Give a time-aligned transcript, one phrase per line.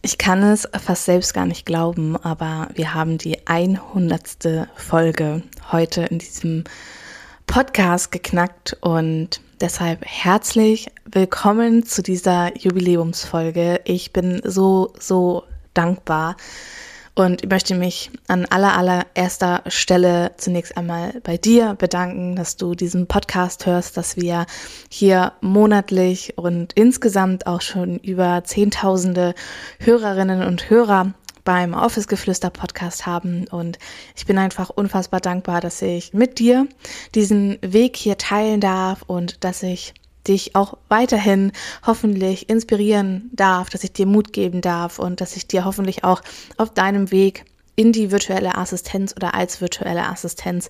[0.00, 4.68] Ich kann es fast selbst gar nicht glauben, aber wir haben die 100.
[4.76, 6.62] Folge heute in diesem
[7.48, 13.80] Podcast geknackt und deshalb herzlich willkommen zu dieser Jubiläumsfolge.
[13.86, 15.42] Ich bin so, so
[15.74, 16.36] dankbar
[17.18, 22.76] und ich möchte mich an aller, allererster Stelle zunächst einmal bei dir bedanken, dass du
[22.76, 24.46] diesen Podcast hörst, dass wir
[24.88, 29.34] hier monatlich und insgesamt auch schon über Zehntausende
[29.80, 33.48] Hörerinnen und Hörer beim Office Geflüster Podcast haben.
[33.48, 33.80] Und
[34.14, 36.68] ich bin einfach unfassbar dankbar, dass ich mit dir
[37.16, 39.92] diesen Weg hier teilen darf und dass ich
[40.28, 41.52] dich auch weiterhin
[41.86, 46.22] hoffentlich inspirieren darf, dass ich dir Mut geben darf und dass ich dir hoffentlich auch
[46.56, 47.44] auf deinem Weg
[47.78, 50.68] in die virtuelle Assistenz oder als virtuelle Assistenz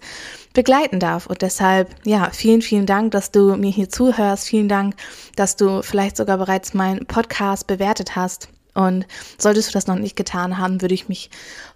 [0.53, 1.27] begleiten darf.
[1.27, 4.47] Und deshalb, ja, vielen, vielen Dank, dass du mir hier zuhörst.
[4.47, 4.95] Vielen Dank,
[5.35, 8.51] dass du vielleicht sogar bereits meinen Podcast bewertet hast.
[8.75, 9.07] Und
[9.39, 11.31] solltest du das noch nicht getan haben, würde ich mich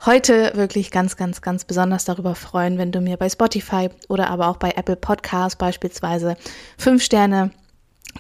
[0.05, 4.49] heute wirklich ganz, ganz, ganz besonders darüber freuen, wenn du mir bei Spotify oder aber
[4.49, 6.37] auch bei Apple Podcasts beispielsweise
[6.77, 7.51] fünf Sterne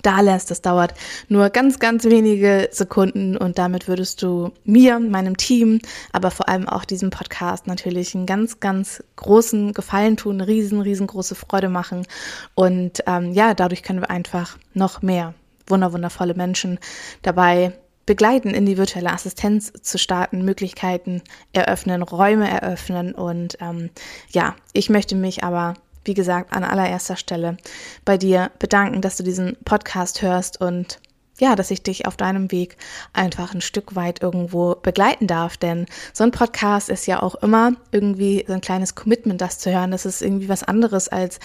[0.00, 0.50] da lässt.
[0.50, 0.94] Das dauert
[1.28, 5.80] nur ganz, ganz wenige Sekunden und damit würdest du mir, meinem Team,
[6.12, 10.80] aber vor allem auch diesem Podcast natürlich einen ganz, ganz großen Gefallen tun, eine riesen,
[10.80, 12.06] riesengroße Freude machen.
[12.54, 15.34] Und ähm, ja, dadurch können wir einfach noch mehr
[15.66, 16.78] wunder, wundervolle Menschen
[17.22, 17.72] dabei
[18.06, 23.14] begleiten, in die virtuelle Assistenz zu starten, Möglichkeiten eröffnen, Räume eröffnen.
[23.14, 23.90] Und ähm,
[24.30, 27.56] ja, ich möchte mich aber wie gesagt, an allererster Stelle
[28.04, 31.00] bei dir bedanken, dass du diesen Podcast hörst und
[31.38, 32.76] ja, dass ich dich auf deinem Weg
[33.12, 35.56] einfach ein Stück weit irgendwo begleiten darf.
[35.56, 39.72] Denn so ein Podcast ist ja auch immer irgendwie so ein kleines Commitment, das zu
[39.72, 39.90] hören.
[39.90, 41.40] Das ist irgendwie was anderes, als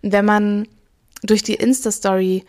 [0.00, 0.68] wenn man
[1.22, 2.44] durch die Insta-Story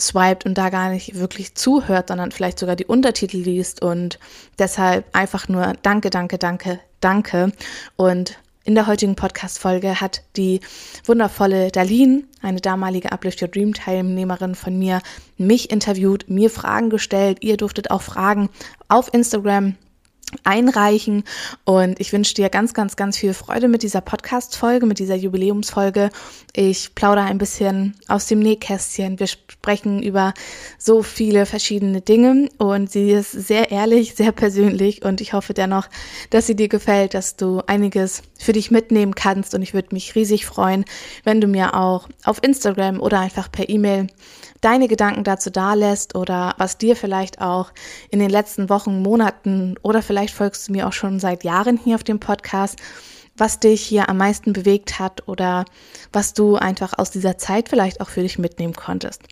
[0.00, 4.18] swiped und da gar nicht wirklich zuhört, sondern vielleicht sogar die Untertitel liest und
[4.58, 7.52] deshalb einfach nur Danke, danke, danke, danke
[7.96, 10.60] und in der heutigen Podcast-Folge hat die
[11.04, 15.00] wundervolle Darlene, eine damalige Uplift Your Dream Teilnehmerin von mir,
[15.38, 17.38] mich interviewt, mir Fragen gestellt.
[17.42, 18.50] Ihr durftet auch Fragen
[18.88, 19.76] auf Instagram
[20.44, 21.24] einreichen.
[21.64, 26.10] Und ich wünsche dir ganz, ganz, ganz viel Freude mit dieser Podcast-Folge, mit dieser Jubiläumsfolge.
[26.52, 29.20] Ich plaudere ein bisschen aus dem Nähkästchen.
[29.20, 30.34] Wir sprechen über
[30.78, 35.88] so viele verschiedene Dinge und sie ist sehr ehrlich, sehr persönlich und ich hoffe dennoch,
[36.30, 40.14] dass sie dir gefällt, dass du einiges für dich mitnehmen kannst und ich würde mich
[40.14, 40.84] riesig freuen,
[41.24, 44.08] wenn du mir auch auf Instagram oder einfach per E-Mail
[44.60, 47.70] deine Gedanken dazu dalässt oder was dir vielleicht auch
[48.10, 51.94] in den letzten Wochen, Monaten oder vielleicht folgst du mir auch schon seit Jahren hier
[51.94, 52.78] auf dem Podcast,
[53.36, 55.64] was dich hier am meisten bewegt hat oder
[56.12, 59.22] was du einfach aus dieser Zeit vielleicht auch für dich mitnehmen konntest.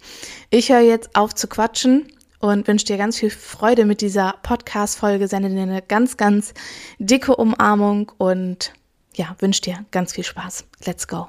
[0.50, 2.08] Ich höre jetzt auf zu quatschen
[2.40, 6.52] und wünsche dir ganz viel Freude mit dieser Podcast-Folge, sende dir eine ganz, ganz
[6.98, 8.72] dicke Umarmung und
[9.14, 10.64] ja, wünsche dir ganz viel Spaß.
[10.84, 11.28] Let's go.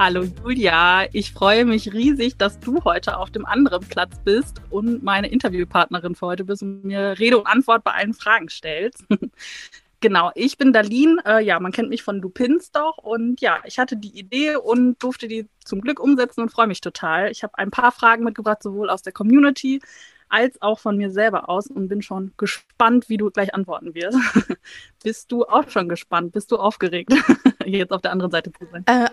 [0.00, 5.02] Hallo Julia, ich freue mich riesig, dass du heute auf dem anderen Platz bist und
[5.02, 9.04] meine Interviewpartnerin für heute bist und mir Rede und Antwort bei allen Fragen stellst.
[10.00, 13.58] genau, ich bin Darlene, äh, ja, man kennt mich von Du Pins doch und ja,
[13.64, 17.32] ich hatte die Idee und durfte die zum Glück umsetzen und freue mich total.
[17.32, 19.80] Ich habe ein paar Fragen mitgebracht, sowohl aus der Community
[20.28, 24.16] als auch von mir selber aus und bin schon gespannt, wie du gleich antworten wirst.
[25.02, 26.30] Bist du auch schon gespannt?
[26.30, 27.12] Bist du aufgeregt,
[27.64, 28.84] jetzt auf der anderen Seite zu sein?
[28.86, 29.08] Äh,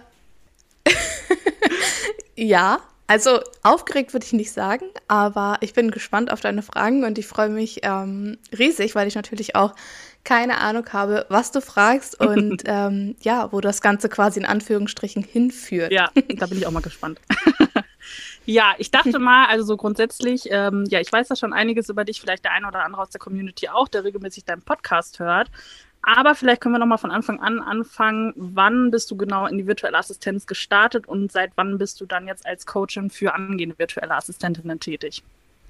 [2.36, 7.20] ja, also aufgeregt würde ich nicht sagen, aber ich bin gespannt auf deine Fragen und
[7.20, 9.76] ich freue mich ähm, riesig, weil ich natürlich auch
[10.24, 15.24] keine Ahnung habe, was du fragst und ähm, ja, wo das Ganze quasi in Anführungsstrichen
[15.24, 15.92] hinführt.
[15.92, 17.22] Ja, da bin ich auch mal gespannt.
[18.46, 22.06] ja, ich dachte mal, also so grundsätzlich, ähm, ja, ich weiß da schon einiges über
[22.06, 25.52] dich, vielleicht der eine oder andere aus der Community auch, der regelmäßig deinen Podcast hört.
[26.08, 28.32] Aber vielleicht können wir nochmal von Anfang an anfangen.
[28.36, 32.28] Wann bist du genau in die virtuelle Assistenz gestartet und seit wann bist du dann
[32.28, 35.24] jetzt als Coachin für angehende virtuelle Assistentinnen tätig?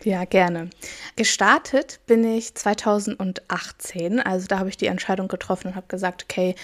[0.03, 0.69] Ja, gerne.
[1.15, 4.19] Gestartet bin ich 2018.
[4.19, 6.55] Also da habe ich die Entscheidung getroffen und habe gesagt, okay,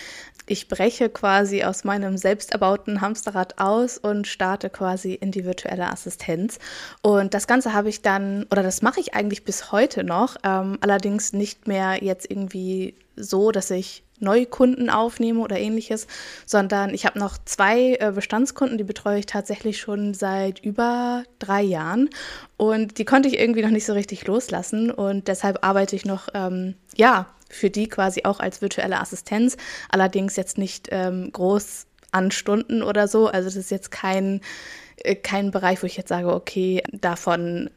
[0.48, 5.90] ich breche quasi aus meinem selbst erbauten Hamsterrad aus und starte quasi in die virtuelle
[5.90, 6.60] Assistenz.
[7.02, 10.78] Und das Ganze habe ich dann, oder das mache ich eigentlich bis heute noch, ähm,
[10.82, 16.08] allerdings nicht mehr jetzt irgendwie so, dass ich neue Kunden aufnehme oder ähnliches,
[16.46, 21.62] sondern ich habe noch zwei äh, Bestandskunden, die betreue ich tatsächlich schon seit über drei
[21.62, 22.10] Jahren.
[22.58, 24.92] Und die konnte ich irgendwie noch nicht so richtig loslassen.
[24.92, 29.58] Und deshalb arbeite ich noch, ähm, ja, für die quasi auch als virtuelle Assistenz,
[29.90, 34.42] allerdings jetzt nicht ähm, groß an Stunden oder so, also das ist jetzt kein,
[34.98, 37.70] äh, kein Bereich, wo ich jetzt sage, okay, davon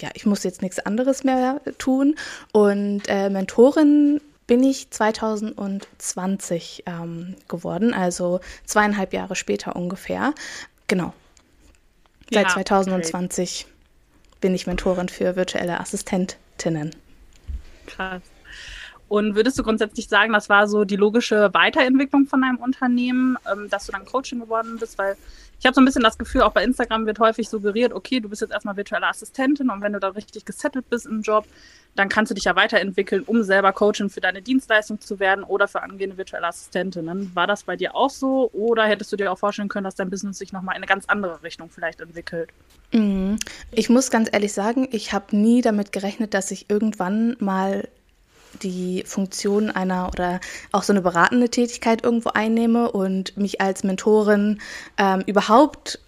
[0.00, 2.14] ja, ich muss jetzt nichts anderes mehr tun.
[2.52, 10.34] Und äh, Mentorin bin ich 2020 ähm, geworden, also zweieinhalb Jahre später ungefähr.
[10.88, 11.12] Genau.
[12.32, 13.74] Seit ja, 2020 okay.
[14.40, 16.96] bin ich Mentorin für virtuelle Assistentinnen.
[17.86, 18.22] Krass.
[19.08, 23.68] Und würdest du grundsätzlich sagen, das war so die logische Weiterentwicklung von deinem Unternehmen, ähm,
[23.70, 24.98] dass du dann Coaching geworden bist?
[24.98, 25.16] Weil
[25.58, 28.28] ich habe so ein bisschen das Gefühl, auch bei Instagram wird häufig suggeriert, okay, du
[28.28, 31.46] bist jetzt erstmal virtuelle Assistentin und wenn du da richtig gesettelt bist im Job,
[31.96, 35.66] dann kannst du dich ja weiterentwickeln, um selber Coachin für deine Dienstleistung zu werden oder
[35.66, 37.32] für angehende virtuelle Assistentinnen.
[37.34, 40.10] War das bei dir auch so oder hättest du dir auch vorstellen können, dass dein
[40.10, 42.50] Business sich nochmal in eine ganz andere Richtung vielleicht entwickelt?
[42.92, 43.38] Mhm.
[43.72, 47.88] Ich muss ganz ehrlich sagen, ich habe nie damit gerechnet, dass ich irgendwann mal
[48.62, 50.40] die Funktion einer oder
[50.72, 54.60] auch so eine beratende Tätigkeit irgendwo einnehme und mich als Mentorin
[54.96, 56.00] ähm, überhaupt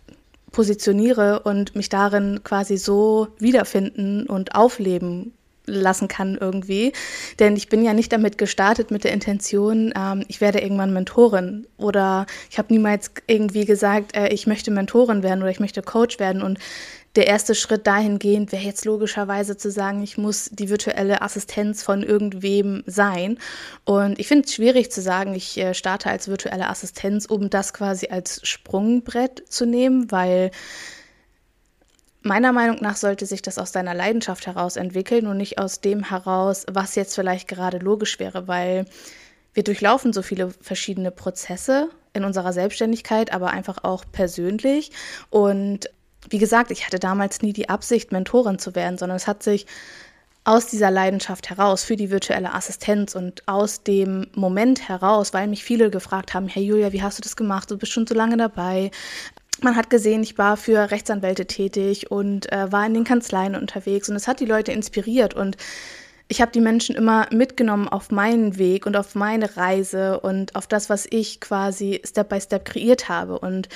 [0.53, 5.33] positioniere und mich darin quasi so wiederfinden und aufleben
[5.67, 6.93] lassen kann irgendwie.
[7.39, 11.67] Denn ich bin ja nicht damit gestartet mit der Intention, ähm, ich werde irgendwann Mentorin
[11.77, 16.19] oder ich habe niemals irgendwie gesagt, äh, ich möchte Mentorin werden oder ich möchte Coach
[16.19, 16.59] werden und
[17.17, 22.03] der erste Schritt dahingehend wäre jetzt logischerweise zu sagen, ich muss die virtuelle Assistenz von
[22.03, 23.39] irgendwem sein.
[23.85, 27.73] Und ich finde es schwierig zu sagen, ich äh, starte als virtuelle Assistenz, um das
[27.73, 30.51] quasi als Sprungbrett zu nehmen, weil
[32.23, 36.05] Meiner Meinung nach sollte sich das aus deiner Leidenschaft heraus entwickeln und nicht aus dem
[36.05, 38.85] heraus, was jetzt vielleicht gerade logisch wäre, weil
[39.55, 44.93] wir durchlaufen so viele verschiedene Prozesse in unserer Selbstständigkeit, aber einfach auch persönlich.
[45.31, 45.89] Und
[46.29, 49.67] wie gesagt, ich hatte damals nie die Absicht, Mentorin zu werden, sondern es hat sich
[50.45, 55.65] aus dieser Leidenschaft heraus für die virtuelle Assistenz und aus dem Moment heraus, weil mich
[55.65, 57.71] viele gefragt haben, hey Julia, wie hast du das gemacht?
[57.71, 58.91] Du bist schon so lange dabei.
[59.63, 64.09] Man hat gesehen, ich war für Rechtsanwälte tätig und äh, war in den Kanzleien unterwegs
[64.09, 65.59] und es hat die Leute inspiriert und
[66.29, 70.67] ich habe die Menschen immer mitgenommen auf meinen Weg und auf meine Reise und auf
[70.69, 73.69] das, was ich quasi Step by Step kreiert habe und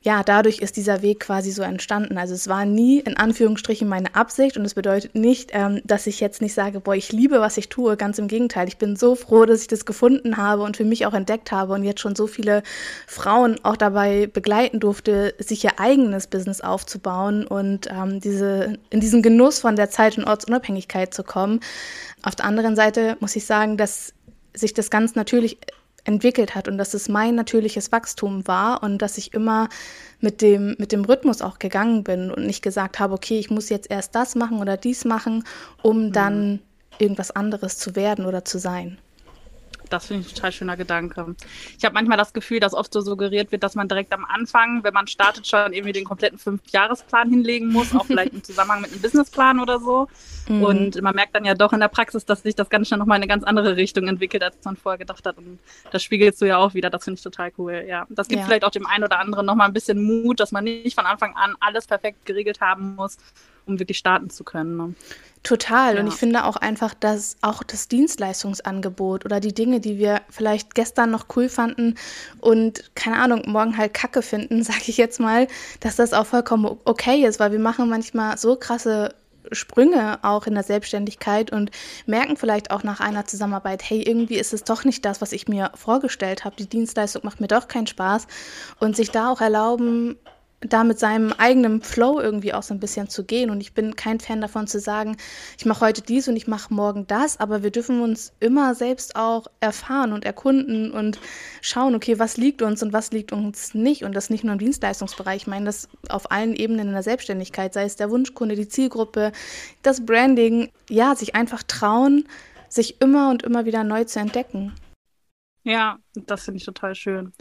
[0.00, 2.18] ja, dadurch ist dieser Weg quasi so entstanden.
[2.18, 6.20] Also es war nie in Anführungsstrichen meine Absicht und es bedeutet nicht, ähm, dass ich
[6.20, 7.96] jetzt nicht sage, boah, ich liebe, was ich tue.
[7.96, 8.68] Ganz im Gegenteil.
[8.68, 11.72] Ich bin so froh, dass ich das gefunden habe und für mich auch entdeckt habe
[11.74, 12.62] und jetzt schon so viele
[13.08, 19.20] Frauen auch dabei begleiten durfte, sich ihr eigenes Business aufzubauen und ähm, diese, in diesen
[19.20, 21.58] Genuss von der Zeit- und Ortsunabhängigkeit zu kommen.
[22.22, 24.14] Auf der anderen Seite muss ich sagen, dass
[24.54, 25.58] sich das ganz natürlich
[26.08, 29.68] entwickelt hat und dass es mein natürliches Wachstum war und dass ich immer
[30.20, 33.68] mit dem, mit dem Rhythmus auch gegangen bin und nicht gesagt habe, okay, ich muss
[33.68, 35.44] jetzt erst das machen oder dies machen,
[35.82, 36.12] um mhm.
[36.12, 36.60] dann
[36.98, 38.98] irgendwas anderes zu werden oder zu sein.
[39.90, 41.34] Das finde ich ein total schöner Gedanke.
[41.78, 44.84] Ich habe manchmal das Gefühl, dass oft so suggeriert wird, dass man direkt am Anfang,
[44.84, 48.92] wenn man startet, schon irgendwie den kompletten Fünfjahresplan hinlegen muss, auch vielleicht im Zusammenhang mit
[48.92, 50.08] einem Businessplan oder so.
[50.48, 50.62] Mhm.
[50.62, 53.16] Und man merkt dann ja doch in der Praxis, dass sich das Ganze schon nochmal
[53.16, 55.38] in eine ganz andere Richtung entwickelt, als man vorher gedacht hat.
[55.38, 55.58] Und
[55.90, 56.90] das spiegelst du ja auch wieder.
[56.90, 57.84] Das finde ich total cool.
[57.86, 58.46] Ja, das gibt ja.
[58.46, 61.34] vielleicht auch dem einen oder anderen nochmal ein bisschen Mut, dass man nicht von Anfang
[61.36, 63.18] an alles perfekt geregelt haben muss,
[63.68, 64.76] um wirklich starten zu können.
[64.76, 64.94] Ne?
[65.42, 65.94] Total.
[65.94, 66.00] Ja.
[66.00, 70.74] Und ich finde auch einfach, dass auch das Dienstleistungsangebot oder die Dinge, die wir vielleicht
[70.74, 71.94] gestern noch cool fanden
[72.40, 75.46] und keine Ahnung, morgen halt Kacke finden, sage ich jetzt mal,
[75.80, 79.14] dass das auch vollkommen okay ist, weil wir machen manchmal so krasse
[79.52, 81.70] Sprünge auch in der Selbstständigkeit und
[82.06, 85.48] merken vielleicht auch nach einer Zusammenarbeit, hey, irgendwie ist es doch nicht das, was ich
[85.48, 86.56] mir vorgestellt habe.
[86.56, 88.26] Die Dienstleistung macht mir doch keinen Spaß
[88.78, 90.18] und sich da auch erlauben,
[90.60, 93.50] da mit seinem eigenen Flow irgendwie auch so ein bisschen zu gehen.
[93.50, 95.16] Und ich bin kein Fan davon zu sagen,
[95.56, 99.14] ich mache heute dies und ich mache morgen das, aber wir dürfen uns immer selbst
[99.14, 101.20] auch erfahren und erkunden und
[101.60, 104.02] schauen, okay, was liegt uns und was liegt uns nicht.
[104.02, 107.72] Und das nicht nur im Dienstleistungsbereich, ich meine das auf allen Ebenen in der Selbstständigkeit,
[107.72, 109.32] sei es der Wunschkunde, die Zielgruppe,
[109.82, 112.26] das Branding, ja, sich einfach trauen,
[112.68, 114.72] sich immer und immer wieder neu zu entdecken.
[115.62, 117.32] Ja, das finde ich total schön.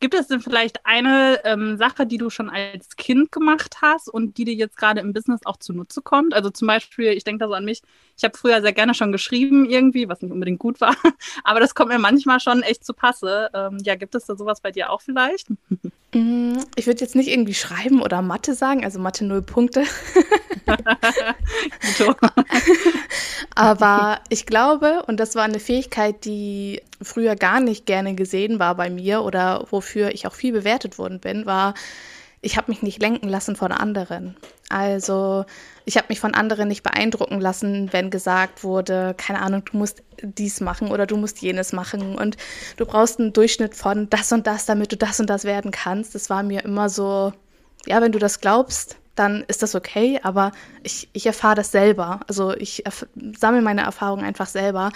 [0.00, 4.36] Gibt es denn vielleicht eine ähm, Sache, die du schon als Kind gemacht hast und
[4.36, 6.34] die dir jetzt gerade im Business auch zunutze kommt?
[6.34, 7.82] Also zum Beispiel, ich denke da so an mich,
[8.16, 10.96] ich habe früher sehr gerne schon geschrieben irgendwie, was nicht unbedingt gut war,
[11.44, 13.50] aber das kommt mir manchmal schon echt zu Passe.
[13.54, 15.48] Ähm, ja, gibt es da sowas bei dir auch vielleicht?
[16.14, 19.84] Mm, ich würde jetzt nicht irgendwie schreiben oder Mathe sagen, also Mathe null Punkte.
[23.54, 28.76] aber ich glaube, und das war eine Fähigkeit, die früher gar nicht gerne gesehen war
[28.76, 31.74] bei mir oder wofür ich auch viel bewertet worden bin, war,
[32.40, 34.36] ich habe mich nicht lenken lassen von anderen.
[34.68, 35.44] Also
[35.84, 40.02] ich habe mich von anderen nicht beeindrucken lassen, wenn gesagt wurde, keine Ahnung, du musst
[40.22, 42.36] dies machen oder du musst jenes machen und
[42.76, 46.14] du brauchst einen Durchschnitt von das und das, damit du das und das werden kannst.
[46.14, 47.32] Das war mir immer so,
[47.86, 50.52] ja, wenn du das glaubst, dann ist das okay, aber
[50.82, 52.20] ich, ich erfahre das selber.
[52.28, 52.84] Also ich
[53.38, 54.90] sammle meine Erfahrungen einfach selber.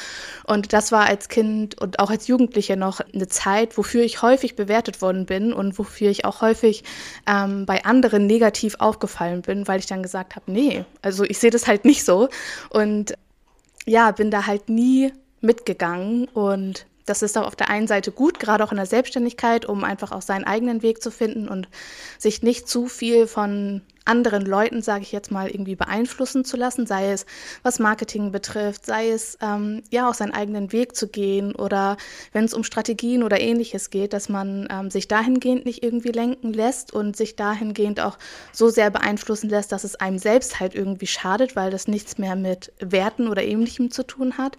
[0.45, 4.57] Und das war als Kind und auch als Jugendliche noch eine Zeit, wofür ich häufig
[4.57, 6.85] bewertet worden bin und wofür ich auch häufig
[7.27, 11.51] ähm, bei anderen negativ aufgefallen bin, weil ich dann gesagt habe, nee, also ich sehe
[11.51, 12.29] das halt nicht so.
[12.71, 13.15] Und
[13.85, 18.41] ja, bin da halt nie mitgegangen und das ist auch auf der einen Seite gut,
[18.41, 21.69] gerade auch in der Selbstständigkeit, um einfach auch seinen eigenen Weg zu finden und
[22.19, 26.87] sich nicht zu viel von anderen Leuten, sage ich jetzt mal, irgendwie beeinflussen zu lassen,
[26.87, 27.27] sei es
[27.63, 31.97] was Marketing betrifft, sei es ähm, ja auch seinen eigenen Weg zu gehen oder
[32.33, 36.53] wenn es um Strategien oder ähnliches geht, dass man ähm, sich dahingehend nicht irgendwie lenken
[36.53, 38.19] lässt und sich dahingehend auch
[38.53, 42.37] so sehr beeinflussen lässt, dass es einem selbst halt irgendwie schadet, weil das nichts mehr
[42.37, 44.57] mit Werten oder ähnlichem zu tun hat.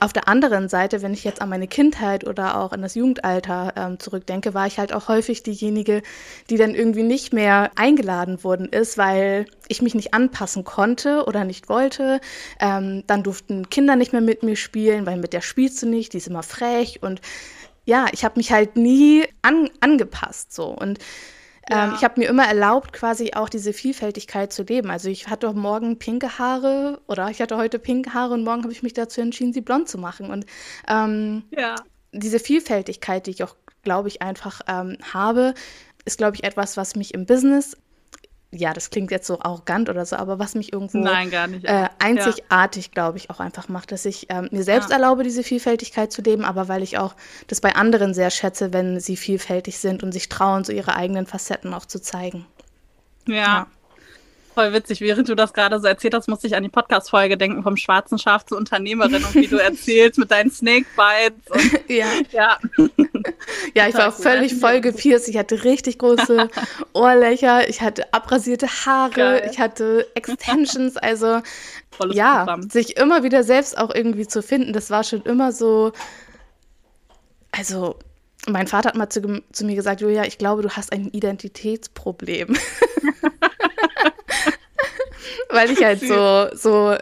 [0.00, 3.72] Auf der anderen Seite, wenn ich jetzt an meine Kindheit oder auch an das Jugendalter
[3.76, 6.02] ähm, zurückdenke, war ich halt auch häufig diejenige,
[6.50, 11.44] die dann irgendwie nicht mehr eingeladen wurden ist, weil ich mich nicht anpassen konnte oder
[11.44, 12.20] nicht wollte.
[12.60, 16.12] Ähm, dann durften Kinder nicht mehr mit mir spielen, weil mit der spielst du nicht,
[16.12, 17.20] die ist immer frech und
[17.84, 20.98] ja, ich habe mich halt nie an, angepasst so und
[21.70, 21.94] ähm, ja.
[21.94, 24.90] ich habe mir immer erlaubt, quasi auch diese Vielfältigkeit zu leben.
[24.90, 28.72] Also ich hatte morgen pinke Haare oder ich hatte heute pinke Haare und morgen habe
[28.72, 30.30] ich mich dazu entschieden, sie blond zu machen.
[30.30, 30.44] Und
[30.88, 31.76] ähm, ja.
[32.12, 35.54] diese Vielfältigkeit, die ich auch, glaube ich, einfach ähm, habe,
[36.04, 37.76] ist, glaube ich, etwas, was mich im Business
[38.54, 41.32] ja, das klingt jetzt so arrogant oder so, aber was mich irgendwo Nein,
[41.62, 42.92] äh, einzigartig, ja.
[42.92, 44.96] glaube ich, auch einfach macht, dass ich ähm, mir selbst ja.
[44.96, 47.14] erlaube, diese Vielfältigkeit zu leben, aber weil ich auch
[47.46, 51.26] das bei anderen sehr schätze, wenn sie vielfältig sind und sich trauen, so ihre eigenen
[51.26, 52.46] Facetten auch zu zeigen.
[53.26, 53.34] ja.
[53.34, 53.66] ja.
[54.54, 57.62] Voll witzig, während du das gerade so erzählt hast, musste ich an die Podcast-Folge denken
[57.62, 61.48] vom schwarzen Schaf zur Unternehmerin und wie du erzählst mit deinen Snakebites.
[61.48, 62.06] Und, ja.
[62.32, 62.58] Ja,
[63.74, 65.28] ja ich war völlig voll gepierst.
[65.28, 66.48] Ich hatte richtig große
[66.92, 69.50] Ohrlöcher, ich hatte abrasierte Haare, Geil.
[69.50, 71.40] ich hatte Extensions, also
[71.90, 72.68] Volles ja, Programm.
[72.68, 75.92] sich immer wieder selbst auch irgendwie zu finden, das war schon immer so,
[77.52, 77.96] also
[78.48, 82.56] mein Vater hat mal zu, zu mir gesagt, Julia, ich glaube, du hast ein Identitätsproblem.
[85.52, 86.96] Weil ich halt so, so,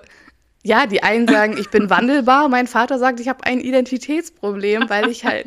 [0.62, 2.49] ja, die einen sagen, ich bin wandelbar.
[2.49, 5.47] Mein Vater sagt, ich habe ein Identitätsproblem, weil ich halt,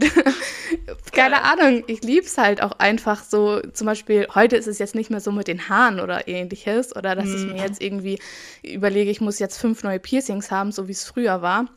[1.11, 3.61] keine Ahnung, ich lieb's halt auch einfach so.
[3.73, 6.95] Zum Beispiel, heute ist es jetzt nicht mehr so mit den Haaren oder ähnliches.
[6.95, 7.35] Oder dass mhm.
[7.35, 8.19] ich mir jetzt irgendwie
[8.63, 11.67] überlege, ich muss jetzt fünf neue Piercings haben, so wie es früher war.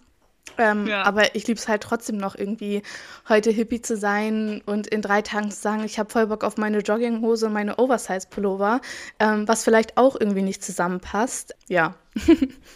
[0.59, 1.03] Ähm, ja.
[1.03, 2.83] Aber ich liebe es halt trotzdem noch irgendwie,
[3.29, 6.57] heute Hippie zu sein und in drei Tagen zu sagen, ich habe voll Bock auf
[6.57, 8.81] meine Jogginghose und meine Oversize-Pullover,
[9.19, 11.55] ähm, was vielleicht auch irgendwie nicht zusammenpasst.
[11.69, 11.95] Ja.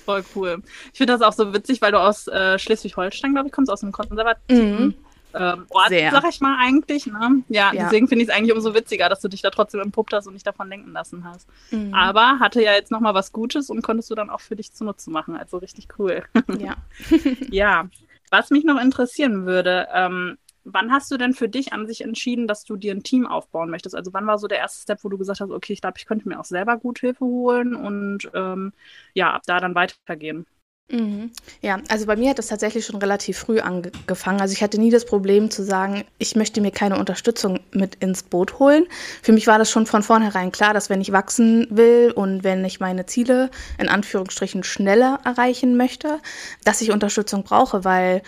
[0.04, 0.62] Voll cool.
[0.92, 3.82] Ich finde das auch so witzig, weil du aus äh, Schleswig-Holstein, glaube ich, kommst, aus
[3.82, 4.94] einem konservativen mhm
[5.34, 6.10] ähm, Ort, Sehr.
[6.10, 7.06] sag ich mal eigentlich.
[7.06, 7.42] Ne?
[7.48, 10.12] Ja, ja, deswegen finde ich es eigentlich umso witziger, dass du dich da trotzdem empuppt
[10.12, 11.48] hast und nicht davon lenken lassen hast.
[11.70, 11.94] Mhm.
[11.94, 15.10] Aber hatte ja jetzt nochmal was Gutes und konntest du dann auch für dich zunutze
[15.10, 15.36] machen.
[15.36, 16.24] Also richtig cool.
[16.58, 16.76] Ja.
[17.50, 17.88] ja.
[18.30, 22.46] Was mich noch interessieren würde, ähm, wann hast du denn für dich an sich entschieden,
[22.46, 23.94] dass du dir ein Team aufbauen möchtest?
[23.94, 26.06] Also wann war so der erste Step, wo du gesagt hast, okay, ich glaube, ich
[26.06, 28.72] könnte mir auch selber gut Hilfe holen und ähm,
[29.14, 30.46] ja, ab da dann weitergehen?
[30.90, 31.30] Mhm.
[31.62, 34.40] Ja, also bei mir hat das tatsächlich schon relativ früh angefangen.
[34.40, 38.24] Also ich hatte nie das Problem zu sagen, ich möchte mir keine Unterstützung mit ins
[38.24, 38.86] Boot holen.
[39.22, 42.64] Für mich war das schon von vornherein klar, dass wenn ich wachsen will und wenn
[42.64, 46.18] ich meine Ziele in Anführungsstrichen schneller erreichen möchte,
[46.64, 48.22] dass ich Unterstützung brauche, weil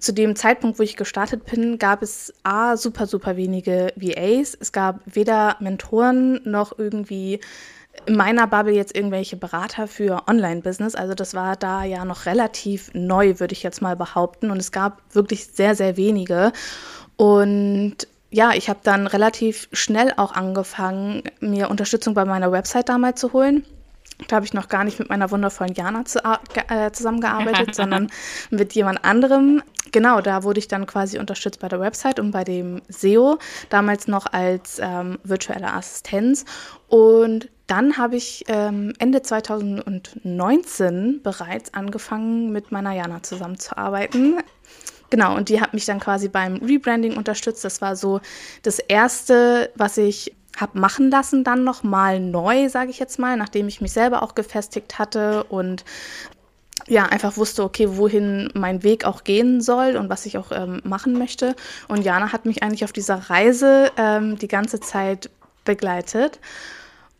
[0.00, 4.56] zu dem Zeitpunkt, wo ich gestartet bin, gab es A, super, super wenige VAs.
[4.58, 7.40] Es gab weder Mentoren noch irgendwie
[8.06, 10.94] in meiner Bubble jetzt irgendwelche Berater für Online-Business.
[10.94, 14.50] Also das war da ja noch relativ neu, würde ich jetzt mal behaupten.
[14.50, 16.52] Und es gab wirklich sehr, sehr wenige.
[17.16, 17.96] Und
[18.30, 23.32] ja, ich habe dann relativ schnell auch angefangen, mir Unterstützung bei meiner Website damals zu
[23.34, 23.64] holen
[24.28, 28.10] Da habe ich noch gar nicht mit meiner wundervollen Jana zu, äh, zusammengearbeitet, sondern
[28.50, 29.62] mit jemand anderem.
[29.92, 34.08] Genau, da wurde ich dann quasi unterstützt bei der Website und bei dem SEO, damals
[34.08, 36.46] noch als ähm, virtuelle Assistenz.
[36.88, 44.42] Und dann habe ich ähm, Ende 2019 bereits angefangen, mit meiner Jana zusammenzuarbeiten.
[45.08, 47.64] Genau, und die hat mich dann quasi beim Rebranding unterstützt.
[47.64, 48.20] Das war so
[48.62, 53.68] das Erste, was ich habe machen lassen, dann nochmal neu, sage ich jetzt mal, nachdem
[53.68, 55.86] ich mich selber auch gefestigt hatte und
[56.88, 60.82] ja, einfach wusste, okay, wohin mein Weg auch gehen soll und was ich auch ähm,
[60.84, 61.56] machen möchte.
[61.88, 65.30] Und Jana hat mich eigentlich auf dieser Reise ähm, die ganze Zeit
[65.64, 66.38] begleitet.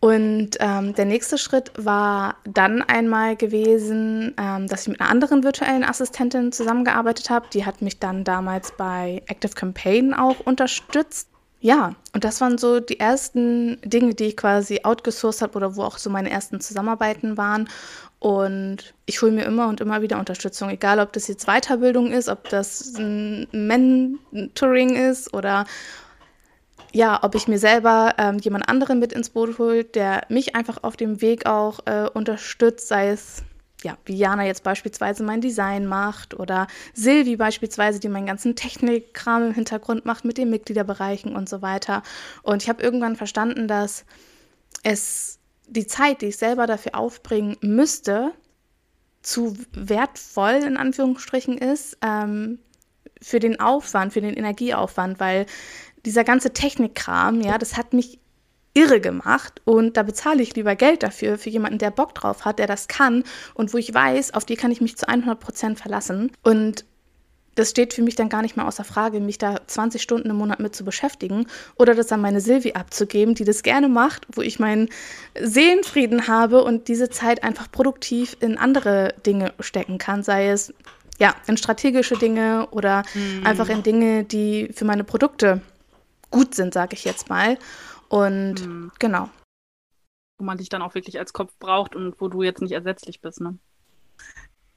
[0.04, 5.44] Und ähm, der nächste Schritt war dann einmal gewesen, ähm, dass ich mit einer anderen
[5.44, 7.46] virtuellen Assistentin zusammengearbeitet habe.
[7.52, 11.28] Die hat mich dann damals bei Active Campaign auch unterstützt.
[11.60, 15.84] Ja, und das waren so die ersten Dinge, die ich quasi outgesourced habe oder wo
[15.84, 17.68] auch so meine ersten Zusammenarbeiten waren.
[18.18, 22.28] Und ich hole mir immer und immer wieder Unterstützung, egal ob das jetzt Weiterbildung ist,
[22.28, 25.64] ob das ein Mentoring ist oder
[26.92, 30.78] ja, ob ich mir selber ähm, jemand anderen mit ins Boot hole, der mich einfach
[30.82, 33.42] auf dem Weg auch äh, unterstützt, sei es
[33.82, 39.48] ja, wie Jana jetzt beispielsweise mein Design macht oder Silvi beispielsweise, die meinen ganzen Technikkram
[39.48, 42.02] im Hintergrund macht mit den Mitgliederbereichen und so weiter.
[42.42, 44.04] Und ich habe irgendwann verstanden, dass
[44.82, 48.32] es die Zeit, die ich selber dafür aufbringen müsste,
[49.22, 52.58] zu wertvoll in Anführungsstrichen ist ähm,
[53.20, 55.46] für den Aufwand, für den Energieaufwand, weil
[56.04, 58.18] dieser ganze Technikkram, ja, das hat mich
[58.74, 62.58] irre gemacht und da bezahle ich lieber Geld dafür, für jemanden, der Bock drauf hat,
[62.58, 65.78] der das kann und wo ich weiß, auf die kann ich mich zu 100 Prozent
[65.78, 66.32] verlassen.
[66.42, 66.84] Und
[67.54, 70.36] das steht für mich dann gar nicht mehr außer Frage, mich da 20 Stunden im
[70.36, 74.40] Monat mit zu beschäftigen oder das an meine Silvi abzugeben, die das gerne macht, wo
[74.40, 74.88] ich meinen
[75.38, 80.72] Seelenfrieden habe und diese Zeit einfach produktiv in andere Dinge stecken kann, sei es
[81.18, 83.46] ja in strategische Dinge oder mhm.
[83.46, 85.60] einfach in Dinge, die für meine Produkte
[86.32, 87.58] gut sind, sage ich jetzt mal.
[88.08, 88.92] Und mhm.
[88.98, 89.30] genau.
[90.38, 93.20] Wo man dich dann auch wirklich als Kopf braucht und wo du jetzt nicht ersetzlich
[93.20, 93.58] bist, ne?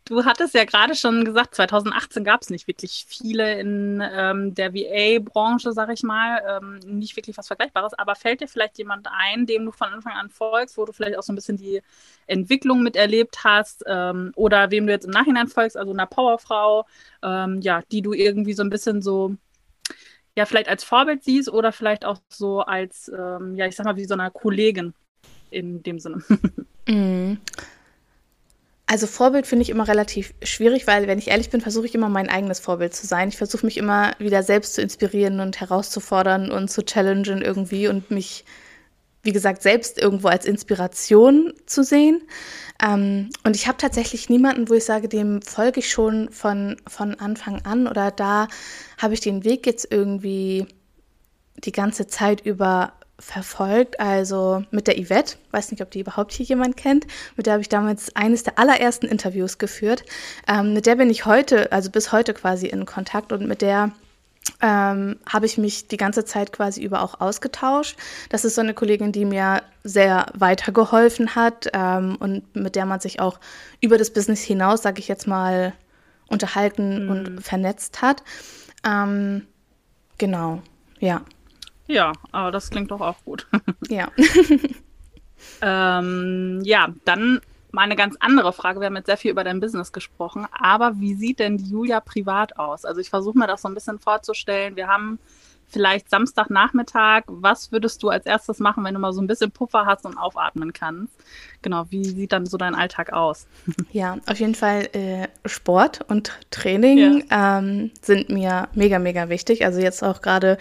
[0.08, 4.72] Du hattest ja gerade schon gesagt, 2018 gab es nicht wirklich viele in ähm, der
[4.76, 7.96] VA-Branche, sag ich mal, ähm, nicht wirklich was Vergleichbares.
[7.96, 11.18] Aber fällt dir vielleicht jemand ein, dem du von Anfang an folgst, wo du vielleicht
[11.18, 11.82] auch so ein bisschen die
[12.28, 16.86] Entwicklung miterlebt hast ähm, oder wem du jetzt im Nachhinein folgst, also einer Powerfrau,
[17.24, 19.36] ähm, ja, die du irgendwie so ein bisschen so
[20.36, 23.96] ja vielleicht als Vorbild siehst oder vielleicht auch so als, ähm, ja, ich sag mal,
[23.96, 24.94] wie so eine Kollegin
[25.50, 26.24] in dem Sinne.
[26.88, 27.40] Mm.
[28.86, 32.10] Also Vorbild finde ich immer relativ schwierig, weil wenn ich ehrlich bin, versuche ich immer
[32.10, 33.30] mein eigenes Vorbild zu sein.
[33.30, 38.12] Ich versuche mich immer wieder selbst zu inspirieren und herauszufordern und zu challengen irgendwie und
[38.12, 38.46] mich
[39.26, 42.22] wie gesagt, selbst irgendwo als Inspiration zu sehen.
[42.82, 47.16] Ähm, und ich habe tatsächlich niemanden, wo ich sage, dem folge ich schon von, von
[47.16, 48.48] Anfang an oder da
[48.98, 50.68] habe ich den Weg jetzt irgendwie
[51.58, 54.00] die ganze Zeit über verfolgt.
[54.00, 57.08] Also mit der Yvette, weiß nicht, ob die überhaupt hier jemand kennt,
[57.38, 60.04] mit der habe ich damals eines der allerersten Interviews geführt.
[60.48, 63.92] Ähm, mit der bin ich heute, also bis heute quasi in Kontakt und mit der
[64.62, 67.98] ähm, habe ich mich die ganze Zeit quasi über auch ausgetauscht.
[68.30, 73.00] Das ist so eine Kollegin, die mir sehr weitergeholfen hat ähm, und mit der man
[73.00, 73.40] sich auch
[73.82, 75.74] über das Business hinaus, sage ich jetzt mal,
[76.28, 77.12] unterhalten mhm.
[77.12, 78.24] und vernetzt hat.
[78.84, 79.46] Ähm,
[80.18, 80.62] genau,
[81.00, 81.22] ja.
[81.88, 83.48] Ja, aber das klingt doch auch gut.
[83.90, 84.12] ja.
[85.62, 87.42] ähm, ja, dann
[87.76, 88.80] mal eine ganz andere Frage.
[88.80, 92.00] Wir haben jetzt sehr viel über dein Business gesprochen, aber wie sieht denn die Julia
[92.00, 92.86] privat aus?
[92.86, 94.76] Also ich versuche mir das so ein bisschen vorzustellen.
[94.76, 95.20] Wir haben
[95.68, 97.24] vielleicht Samstagnachmittag.
[97.28, 100.18] Was würdest du als erstes machen, wenn du mal so ein bisschen Puffer hast und
[100.18, 101.14] aufatmen kannst?
[101.62, 103.48] Genau, wie sieht dann so dein Alltag aus?
[103.92, 107.60] Ja, auf jeden Fall äh, Sport und Training ja.
[107.60, 109.66] ähm, sind mir mega, mega wichtig.
[109.66, 110.58] Also jetzt auch gerade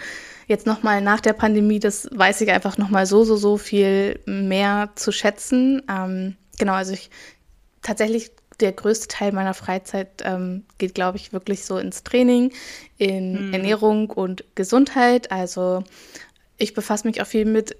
[0.47, 4.89] jetzt nochmal nach der Pandemie, das weiß ich einfach nochmal so, so, so viel mehr
[4.95, 5.81] zu schätzen.
[5.89, 7.09] Ähm, genau, also ich
[7.81, 12.53] tatsächlich der größte Teil meiner Freizeit ähm, geht, glaube ich, wirklich so ins Training,
[12.97, 13.53] in mhm.
[13.53, 15.31] Ernährung und Gesundheit.
[15.31, 15.83] Also
[16.57, 17.75] ich befasse mich auch viel mit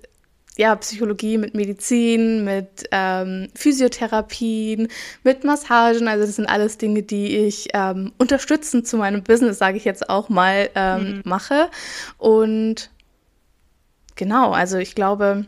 [0.58, 4.88] ja, Psychologie, mit Medizin, mit ähm, Physiotherapien,
[5.24, 6.08] mit Massagen.
[6.08, 10.10] Also das sind alles Dinge, die ich ähm, unterstützend zu meinem Business, sage ich jetzt
[10.10, 11.22] auch mal, ähm, mhm.
[11.26, 11.70] mache.
[12.18, 12.90] Und
[14.16, 15.46] genau, also ich glaube,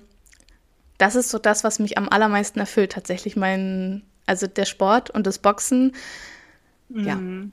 [0.98, 5.28] das ist so das, was mich am allermeisten erfüllt, tatsächlich mein, also der Sport und
[5.28, 5.96] das Boxen.
[6.90, 7.16] Ja.
[7.16, 7.52] Mhm.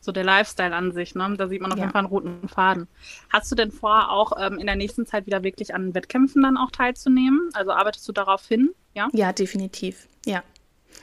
[0.00, 1.34] So der Lifestyle an sich, ne?
[1.38, 1.84] Da sieht man auf ja.
[1.84, 2.88] jeden Fall einen roten Faden.
[3.30, 6.58] Hast du denn vor, auch ähm, in der nächsten Zeit wieder wirklich an Wettkämpfen dann
[6.58, 7.48] auch teilzunehmen?
[7.54, 8.74] Also arbeitest du darauf hin?
[8.92, 10.06] Ja, ja definitiv.
[10.26, 10.42] Ja.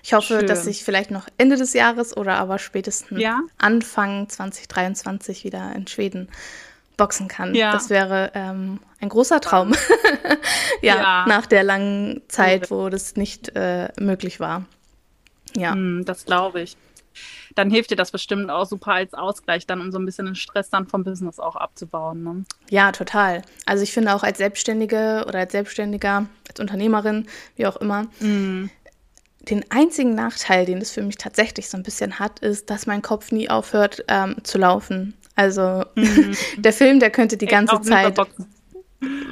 [0.04, 0.48] Ich hoffe, Schön.
[0.48, 3.42] dass ich vielleicht noch Ende des Jahres oder aber spätestens Ja.
[3.58, 6.30] Anfang 2023 wieder in Schweden
[7.02, 7.56] boxen kann.
[7.56, 7.72] Ja.
[7.72, 9.74] Das wäre ähm, ein großer Traum.
[10.82, 11.26] ja, Ja.
[11.28, 14.66] nach der langen Zeit, wo das nicht äh, möglich war.
[15.56, 15.74] Ja.
[15.74, 16.78] Hm, das glaube ich.
[17.56, 20.36] Dann hilft dir das bestimmt auch super als Ausgleich, dann um so ein bisschen den
[20.36, 22.24] Stress dann vom Business auch abzubauen.
[22.24, 22.46] Ne?
[22.70, 23.42] Ja, total.
[23.66, 29.66] Also ich finde auch als Selbstständige oder als Selbstständiger, als Unternehmerin, wie auch immer, den
[29.70, 33.32] einzigen Nachteil, den es für mich tatsächlich so ein bisschen hat, ist, dass mein Kopf
[33.34, 35.16] nie aufhört ähm, zu laufen.
[35.36, 35.86] Also
[36.58, 38.20] der Film, der könnte die ganze Auch nur Zeit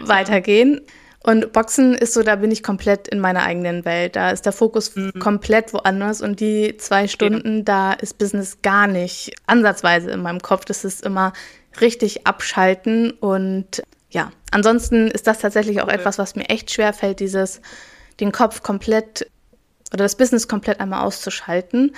[0.04, 0.82] weitergehen.
[1.22, 4.16] Und Boxen ist so, da bin ich komplett in meiner eigenen Welt.
[4.16, 9.34] Da ist der Fokus komplett woanders und die zwei Stunden, da ist Business gar nicht
[9.46, 10.64] ansatzweise in meinem Kopf.
[10.66, 11.34] Das ist immer
[11.82, 17.20] richtig abschalten und ja, ansonsten ist das tatsächlich auch etwas, was mir echt schwer fällt,
[17.20, 17.62] dieses
[18.20, 19.30] den Kopf komplett
[19.94, 21.96] oder das Business komplett einmal auszuschalten.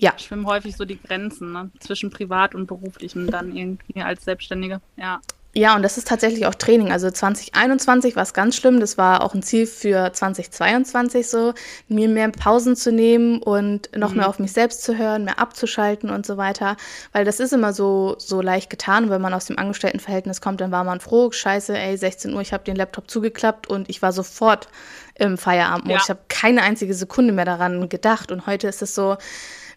[0.00, 1.70] Ja, schwimmen häufig so die Grenzen ne?
[1.80, 4.80] zwischen privat und beruflichem dann irgendwie als Selbstständige.
[4.96, 5.20] Ja.
[5.56, 6.90] Ja, und das ist tatsächlich auch Training.
[6.90, 8.80] Also 2021 war es ganz schlimm.
[8.80, 11.54] Das war auch ein Ziel für 2022 so,
[11.86, 16.10] mir mehr Pausen zu nehmen und noch mehr auf mich selbst zu hören, mehr abzuschalten
[16.10, 16.76] und so weiter.
[17.12, 19.10] Weil das ist immer so, so leicht getan.
[19.10, 22.52] Wenn man aus dem Angestelltenverhältnis kommt, dann war man froh, scheiße, ey, 16 Uhr, ich
[22.52, 24.66] habe den Laptop zugeklappt und ich war sofort
[25.14, 26.00] im Feierabendmodus.
[26.00, 26.02] Ja.
[26.02, 28.32] Ich habe keine einzige Sekunde mehr daran gedacht.
[28.32, 29.18] Und heute ist es so,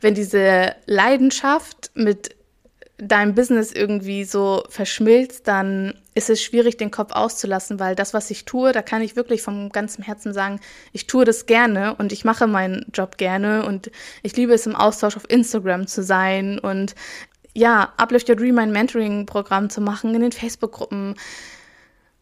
[0.01, 2.35] wenn diese Leidenschaft mit
[2.97, 8.31] dein Business irgendwie so verschmilzt, dann ist es schwierig, den Kopf auszulassen, weil das, was
[8.31, 10.59] ich tue, da kann ich wirklich vom ganzen Herzen sagen,
[10.93, 13.91] ich tue das gerne und ich mache meinen Job gerne und
[14.23, 16.95] ich liebe es, im Austausch auf Instagram zu sein und
[17.53, 21.15] ja, Uplift Your Dream, mein Mentoring-Programm zu machen in den Facebook-Gruppen.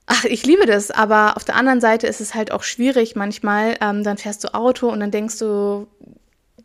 [0.07, 3.75] Ach, ich liebe das, aber auf der anderen Seite ist es halt auch schwierig manchmal.
[3.81, 5.87] Ähm, dann fährst du Auto und dann denkst du,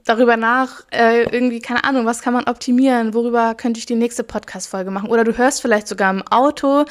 [0.05, 4.25] darüber nach, äh, irgendwie, keine Ahnung, was kann man optimieren, worüber könnte ich die nächste
[4.25, 5.11] Podcast-Folge machen.
[5.11, 6.85] Oder du hörst vielleicht sogar im Auto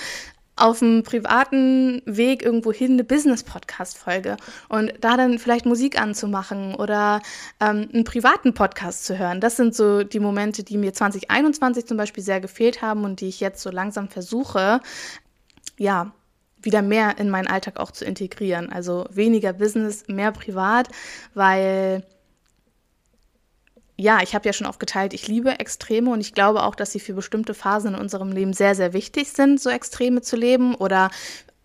[0.60, 7.22] auf dem privaten Weg irgendwo hin eine Business-Podcast-Folge und da dann vielleicht Musik anzumachen oder
[7.60, 9.40] ähm, einen privaten Podcast zu hören.
[9.40, 13.30] Das sind so die Momente, die mir 2021 zum Beispiel sehr gefehlt haben und die
[13.30, 14.82] ich jetzt so langsam versuche,
[15.78, 16.12] ja,
[16.62, 18.70] wieder mehr in meinen Alltag auch zu integrieren.
[18.70, 20.90] Also weniger Business, mehr privat,
[21.34, 22.04] weil
[24.00, 27.02] ja, ich habe ja schon aufgeteilt, ich liebe Extreme und ich glaube auch, dass sie
[27.02, 31.10] für bestimmte Phasen in unserem Leben sehr, sehr wichtig sind, so Extreme zu leben oder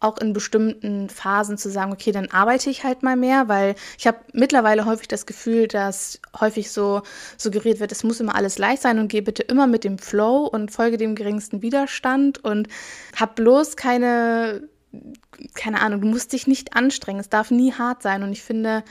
[0.01, 4.09] auch in bestimmten Phasen zu sagen, okay, dann arbeite ich halt mal mehr, weil ich
[4.09, 7.03] habe mittlerweile häufig das Gefühl, dass häufig so
[7.39, 10.45] suggeriert wird, es muss immer alles leicht sein und geh bitte immer mit dem Flow
[10.45, 12.67] und folge dem geringsten Widerstand und
[13.15, 14.69] hab bloß keine,
[15.55, 18.83] keine Ahnung, du musst dich nicht anstrengen, es darf nie hart sein und ich finde,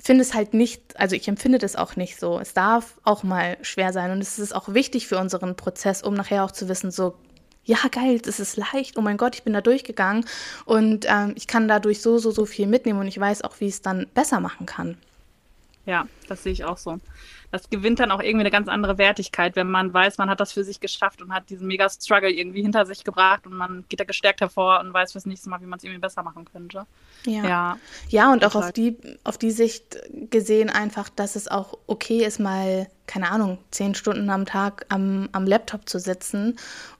[0.00, 2.38] finde es halt nicht, also ich empfinde das auch nicht so.
[2.38, 6.14] Es darf auch mal schwer sein und es ist auch wichtig für unseren Prozess, um
[6.14, 7.16] nachher auch zu wissen, so,
[7.64, 10.24] ja, geil, es ist leicht, oh mein Gott, ich bin da durchgegangen
[10.64, 13.66] und ähm, ich kann dadurch so, so, so viel mitnehmen und ich weiß auch, wie
[13.66, 14.96] ich es dann besser machen kann.
[15.84, 16.98] Ja, das sehe ich auch so.
[17.50, 20.52] Das gewinnt dann auch irgendwie eine ganz andere Wertigkeit, wenn man weiß, man hat das
[20.52, 24.00] für sich geschafft und hat diesen mega Struggle irgendwie hinter sich gebracht und man geht
[24.00, 26.86] da gestärkt hervor und weiß fürs nächste Mal, wie man es irgendwie besser machen könnte.
[27.24, 27.44] Ja.
[27.44, 27.78] Ja.
[28.10, 29.98] Ja, und auch auf die, auf die Sicht
[30.30, 35.28] gesehen einfach, dass es auch okay ist, mal, keine Ahnung, zehn Stunden am Tag am,
[35.32, 36.58] am Laptop zu sitzen,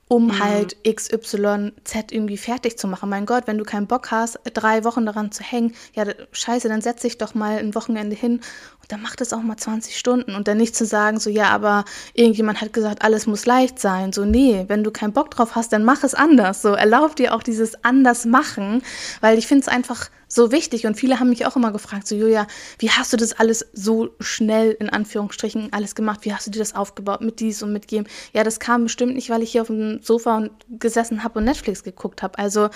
[0.09, 3.11] um halt XYZ irgendwie fertig zu machen.
[3.11, 6.81] Mein Gott, wenn du keinen Bock hast, drei Wochen daran zu hängen, ja, scheiße, dann
[6.81, 8.41] setz dich doch mal ein Wochenende hin
[8.81, 11.51] und dann mach das auch mal 20 Stunden und dann nicht zu sagen, so, ja,
[11.51, 14.13] aber irgendjemand hat gesagt, alles muss leicht sein.
[14.13, 16.63] So, nee, wenn du keinen Bock drauf hast, dann mach es anders.
[16.63, 18.83] So, erlaub dir auch dieses anders machen,
[19.21, 22.15] weil ich finde es einfach so wichtig und viele haben mich auch immer gefragt, so
[22.15, 22.47] Julia,
[22.79, 26.21] wie hast du das alles so schnell in Anführungsstrichen alles gemacht?
[26.23, 28.05] Wie hast du dir das aufgebaut mit dies und mit dem?
[28.35, 31.47] Ja, das kam bestimmt nicht, weil ich hier auf dem Sofa und gesessen habe und
[31.47, 32.39] Netflix geguckt habe.
[32.39, 32.69] Also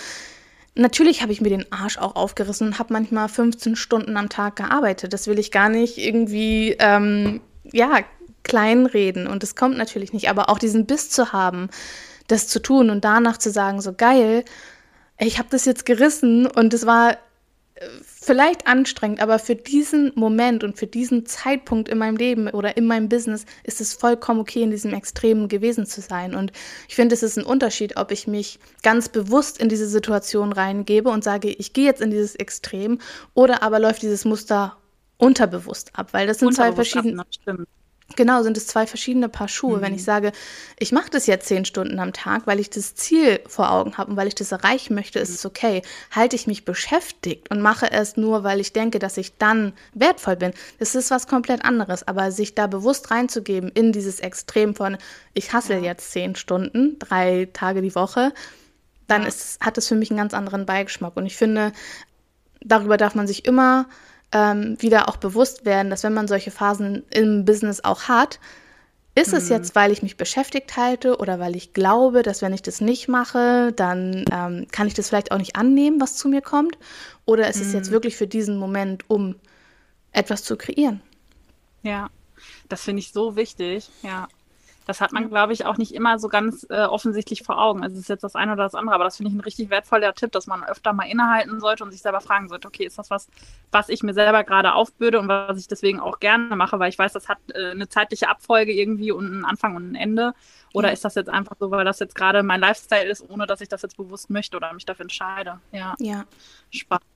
[0.74, 4.56] natürlich habe ich mir den Arsch auch aufgerissen und habe manchmal 15 Stunden am Tag
[4.56, 5.12] gearbeitet.
[5.12, 8.00] Das will ich gar nicht irgendwie, ähm, ja,
[8.44, 10.28] kleinreden und das kommt natürlich nicht.
[10.28, 11.68] Aber auch diesen Biss zu haben,
[12.28, 14.44] das zu tun und danach zu sagen, so geil,
[15.18, 17.16] ich habe das jetzt gerissen und es war
[18.04, 22.86] vielleicht anstrengend, aber für diesen Moment und für diesen Zeitpunkt in meinem Leben oder in
[22.86, 26.34] meinem Business ist es vollkommen okay, in diesem Extremen gewesen zu sein.
[26.34, 26.52] Und
[26.88, 31.08] ich finde, es ist ein Unterschied, ob ich mich ganz bewusst in diese Situation reingebe
[31.10, 32.98] und sage, ich gehe jetzt in dieses Extrem
[33.34, 34.76] oder aber läuft dieses Muster
[35.18, 37.66] unterbewusst ab, weil das sind zwei verschiedene, ab, ne?
[38.16, 39.79] Genau, sind es zwei verschiedene Paar Schuhe.
[39.79, 39.83] Mhm.
[39.83, 40.33] Wenn ich sage,
[40.79, 44.11] ich mache das jetzt zehn Stunden am Tag, weil ich das Ziel vor Augen habe
[44.11, 45.83] und weil ich das erreichen möchte, ist es okay.
[46.11, 50.37] Halte ich mich beschäftigt und mache es nur, weil ich denke, dass ich dann wertvoll
[50.37, 52.07] bin, das ist was komplett anderes.
[52.07, 54.96] Aber sich da bewusst reinzugeben in dieses Extrem von,
[55.35, 55.81] ich hasse ja.
[55.81, 58.33] jetzt zehn Stunden, drei Tage die Woche,
[59.09, 59.29] dann ja.
[59.29, 61.16] ist, hat es für mich einen ganz anderen Beigeschmack.
[61.16, 61.72] Und ich finde,
[62.61, 63.87] darüber darf man sich immer
[64.32, 68.40] ähm, wieder auch bewusst werden, dass wenn man solche Phasen im Business auch hat,
[69.14, 69.38] ist mhm.
[69.38, 72.80] es jetzt, weil ich mich beschäftigt halte oder weil ich glaube, dass wenn ich das
[72.80, 76.78] nicht mache, dann ähm, kann ich das vielleicht auch nicht annehmen, was zu mir kommt?
[77.26, 77.62] Oder ist mhm.
[77.62, 77.92] es jetzt mhm.
[77.92, 79.36] wirklich für diesen Moment, um
[80.12, 81.02] etwas zu kreieren?
[81.82, 82.08] Ja,
[82.68, 84.28] das finde ich so wichtig, ja.
[84.86, 87.82] Das hat man, glaube ich, auch nicht immer so ganz äh, offensichtlich vor Augen.
[87.82, 89.70] Also es ist jetzt das eine oder das andere, aber das finde ich ein richtig
[89.70, 92.98] wertvoller Tipp, dass man öfter mal innehalten sollte und sich selber fragen sollte, okay, ist
[92.98, 93.28] das was,
[93.70, 96.98] was ich mir selber gerade aufbürde und was ich deswegen auch gerne mache, weil ich
[96.98, 100.34] weiß, das hat äh, eine zeitliche Abfolge irgendwie und einen Anfang und ein Ende.
[100.72, 100.94] Oder ja.
[100.94, 103.68] ist das jetzt einfach so, weil das jetzt gerade mein Lifestyle ist, ohne dass ich
[103.68, 105.60] das jetzt bewusst möchte oder mich dafür entscheide?
[105.70, 105.94] Ja.
[105.98, 106.24] Ja.
[106.70, 107.12] Spannend.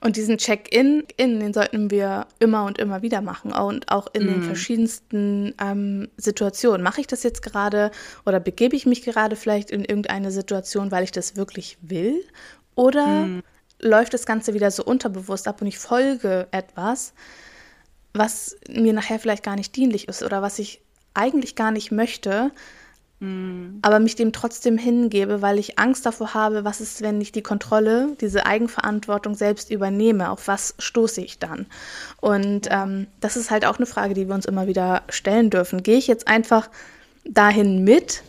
[0.00, 4.26] Und diesen Check-in, den sollten wir immer und immer wieder machen und auch in mm.
[4.26, 4.44] den mhm.
[4.44, 6.82] verschiedensten ähm, Situationen.
[6.82, 7.90] Mache ich das jetzt gerade
[8.26, 12.24] oder begebe ich mich gerade vielleicht in irgendeine Situation, weil ich das wirklich will?
[12.74, 13.42] Oder mm.
[13.80, 17.12] läuft das Ganze wieder so unterbewusst ab und ich folge etwas,
[18.12, 20.80] was mir nachher vielleicht gar nicht dienlich ist oder was ich
[21.14, 22.52] eigentlich gar nicht möchte,
[23.20, 23.80] Mhm.
[23.82, 27.42] aber mich dem trotzdem hingebe, weil ich Angst davor habe, was ist, wenn ich die
[27.42, 31.66] Kontrolle, diese Eigenverantwortung selbst übernehme, auf was stoße ich dann?
[32.20, 35.82] Und ähm, das ist halt auch eine Frage, die wir uns immer wieder stellen dürfen.
[35.82, 36.70] Gehe ich jetzt einfach
[37.24, 38.22] dahin mit,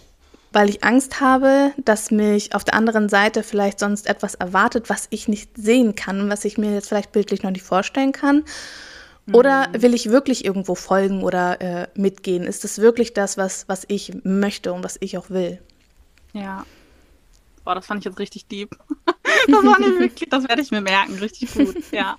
[0.51, 5.05] weil ich Angst habe, dass mich auf der anderen Seite vielleicht sonst etwas erwartet, was
[5.11, 8.43] ich nicht sehen kann was ich mir jetzt vielleicht bildlich noch nicht vorstellen kann?
[9.33, 9.81] Oder mhm.
[9.81, 12.43] will ich wirklich irgendwo folgen oder äh, mitgehen?
[12.43, 15.59] Ist das wirklich das, was, was ich möchte und was ich auch will?
[16.33, 16.65] Ja.
[17.63, 18.77] Boah, das fand ich jetzt richtig deep.
[19.47, 21.15] das war nicht wirklich, das werde ich mir merken.
[21.15, 22.15] Richtig gut, ja.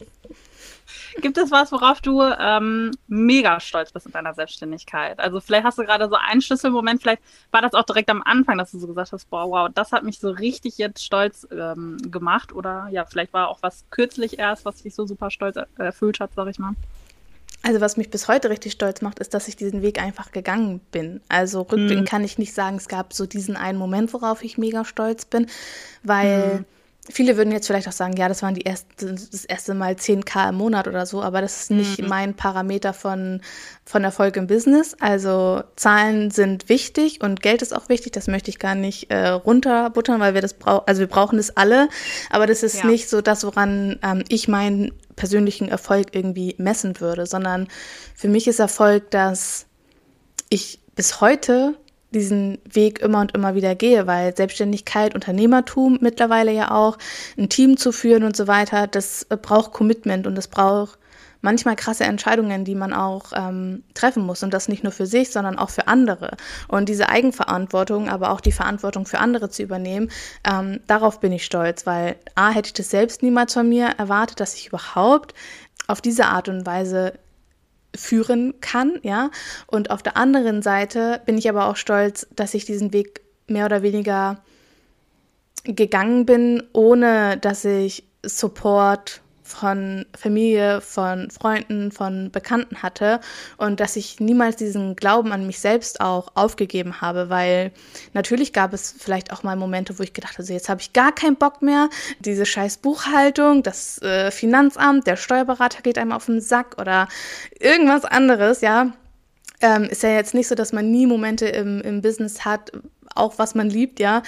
[1.21, 5.19] Gibt es was, worauf du ähm, mega stolz bist in deiner Selbstständigkeit?
[5.19, 8.59] Also vielleicht hast du gerade so einen Schlüsselmoment, vielleicht war das auch direkt am Anfang,
[8.59, 11.99] dass du so gesagt hast, boah, wow, das hat mich so richtig jetzt stolz ähm,
[12.11, 12.53] gemacht.
[12.53, 16.31] Oder ja, vielleicht war auch was kürzlich erst, was dich so super stolz erfüllt hat,
[16.35, 16.75] sag ich mal.
[17.63, 20.81] Also was mich bis heute richtig stolz macht, ist, dass ich diesen Weg einfach gegangen
[20.93, 21.21] bin.
[21.29, 22.05] Also rückblickend mhm.
[22.07, 25.47] kann ich nicht sagen, es gab so diesen einen Moment, worauf ich mega stolz bin,
[26.03, 26.65] weil mhm.
[27.11, 30.49] viele würden jetzt vielleicht auch sagen, ja, das waren die erste, das erste Mal 10k
[30.49, 32.09] im Monat oder so, aber das ist nicht mhm.
[32.09, 33.43] mein Parameter von,
[33.85, 34.97] von Erfolg im Business.
[34.99, 39.29] Also Zahlen sind wichtig und Geld ist auch wichtig, das möchte ich gar nicht äh,
[39.29, 41.91] runterbuttern, weil wir das brauchen, also wir brauchen das alle,
[42.31, 42.87] aber das ist ja.
[42.87, 47.69] nicht so das, woran ähm, ich meinen persönlichen Erfolg irgendwie messen würde, sondern
[48.15, 49.67] für mich ist Erfolg, dass
[50.49, 51.77] ich bis heute
[52.11, 56.97] diesen Weg immer und immer wieder gehe, weil Selbstständigkeit, Unternehmertum mittlerweile ja auch,
[57.37, 60.99] ein Team zu führen und so weiter, das braucht Commitment und das braucht
[61.41, 64.43] manchmal krasse Entscheidungen, die man auch ähm, treffen muss.
[64.43, 66.37] Und das nicht nur für sich, sondern auch für andere.
[66.69, 70.11] Und diese Eigenverantwortung, aber auch die Verantwortung für andere zu übernehmen,
[70.49, 74.41] ähm, darauf bin ich stolz, weil A, hätte ich das selbst niemals von mir erwartet,
[74.41, 75.35] dass ich überhaupt
[75.87, 77.15] auf diese Art und Weise
[77.97, 79.31] führen kann, ja.
[79.67, 83.67] Und auf der anderen Seite bin ich aber auch stolz, dass ich diesen Weg mehr
[83.67, 84.43] oder weniger
[85.65, 93.21] gegangen bin, ohne dass ich Support von Familie, von Freunden, von Bekannten hatte
[93.57, 97.73] und dass ich niemals diesen Glauben an mich selbst auch aufgegeben habe, weil
[98.13, 100.93] natürlich gab es vielleicht auch mal Momente, wo ich gedacht habe, so jetzt habe ich
[100.93, 101.89] gar keinen Bock mehr,
[102.21, 107.09] diese scheiß Buchhaltung, das äh, Finanzamt, der Steuerberater geht einem auf den Sack oder
[107.59, 108.93] irgendwas anderes, ja.
[109.63, 112.73] Ähm, ist ja jetzt nicht so, dass man nie Momente im, im Business hat,
[113.15, 114.23] auch was man liebt, ja,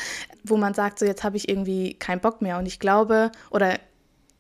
[0.45, 2.59] wo man sagt, so jetzt habe ich irgendwie keinen Bock mehr.
[2.59, 3.79] Und ich glaube, oder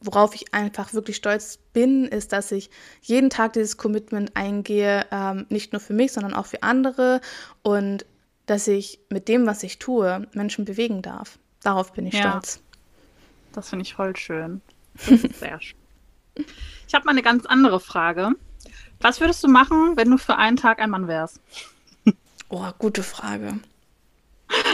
[0.02, 5.46] worauf ich einfach wirklich stolz bin, ist, dass ich jeden Tag dieses Commitment eingehe, ähm,
[5.48, 7.20] nicht nur für mich, sondern auch für andere
[7.62, 8.04] und
[8.46, 11.38] dass ich mit dem, was ich tue, Menschen bewegen darf.
[11.62, 12.30] Darauf bin ich ja.
[12.30, 12.60] stolz.
[13.52, 14.60] Das finde ich voll schön.
[14.96, 15.78] Sehr schön.
[16.88, 18.30] Ich habe mal eine ganz andere Frage.
[19.00, 21.40] Was würdest du machen, wenn du für einen Tag ein Mann wärst?
[22.48, 23.58] Oh, gute Frage.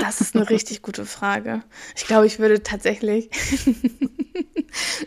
[0.00, 1.62] Das ist eine richtig gute Frage.
[1.96, 3.30] Ich glaube, ich würde tatsächlich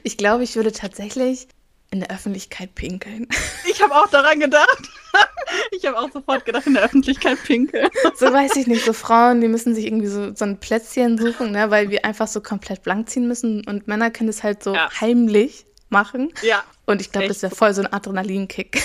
[0.03, 1.47] Ich glaube, ich würde tatsächlich
[1.91, 3.27] in der Öffentlichkeit pinkeln.
[3.69, 4.89] Ich habe auch daran gedacht.
[5.71, 7.89] Ich habe auch sofort gedacht, in der Öffentlichkeit pinkeln.
[8.15, 11.51] So weiß ich nicht, so Frauen, die müssen sich irgendwie so, so ein Plätzchen suchen,
[11.51, 14.73] ne, weil wir einfach so komplett blank ziehen müssen und Männer können es halt so
[14.73, 14.89] ja.
[15.01, 16.31] heimlich machen.
[16.41, 16.63] Ja.
[16.85, 18.81] Und ich glaube, das wäre voll so ein Adrenalinkick.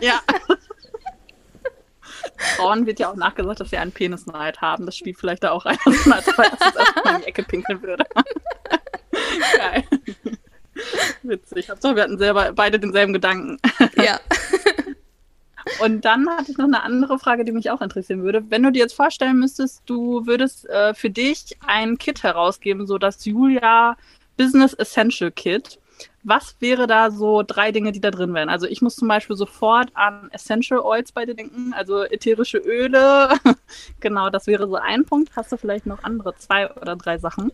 [0.00, 0.20] Ja.
[2.56, 4.86] Frauen wird ja auch nachgesagt, dass sie einen Penisneid haben.
[4.86, 7.82] Das spielt vielleicht da auch rein, dass man als erstes erstmal in die Ecke pinkeln
[7.82, 8.04] würde.
[9.56, 9.84] Geil.
[11.22, 11.70] Witzig.
[11.70, 13.58] Hauptsache, wir hatten selber beide denselben Gedanken.
[13.96, 14.20] Ja.
[15.80, 18.42] Und dann hatte ich noch eine andere Frage, die mich auch interessieren würde.
[18.48, 22.98] Wenn du dir jetzt vorstellen müsstest, du würdest äh, für dich ein Kit herausgeben, so
[22.98, 23.96] das Julia
[24.36, 25.78] Business Essential Kit.
[26.24, 28.48] Was wäre da so drei Dinge, die da drin wären?
[28.48, 33.30] Also ich muss zum Beispiel sofort an Essential Oils bei dir denken, also ätherische Öle.
[34.00, 35.34] genau, das wäre so ein Punkt.
[35.34, 37.52] Hast du vielleicht noch andere zwei oder drei Sachen?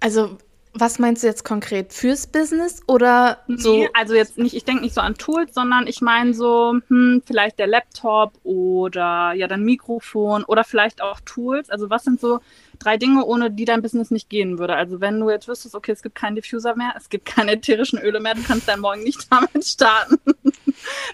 [0.00, 0.36] Also
[0.78, 1.92] was meinst du jetzt konkret?
[1.92, 3.76] Fürs Business oder so?
[3.76, 7.22] Nee, also jetzt nicht, ich denke nicht so an Tools, sondern ich meine so, hm,
[7.24, 11.70] vielleicht der Laptop oder ja dann Mikrofon oder vielleicht auch Tools.
[11.70, 12.40] Also was sind so
[12.78, 14.74] drei Dinge, ohne die dein Business nicht gehen würde?
[14.74, 17.98] Also wenn du jetzt wüsstest, okay, es gibt keinen Diffuser mehr, es gibt keine ätherischen
[17.98, 20.18] Öle mehr, du kannst dann morgen nicht damit starten.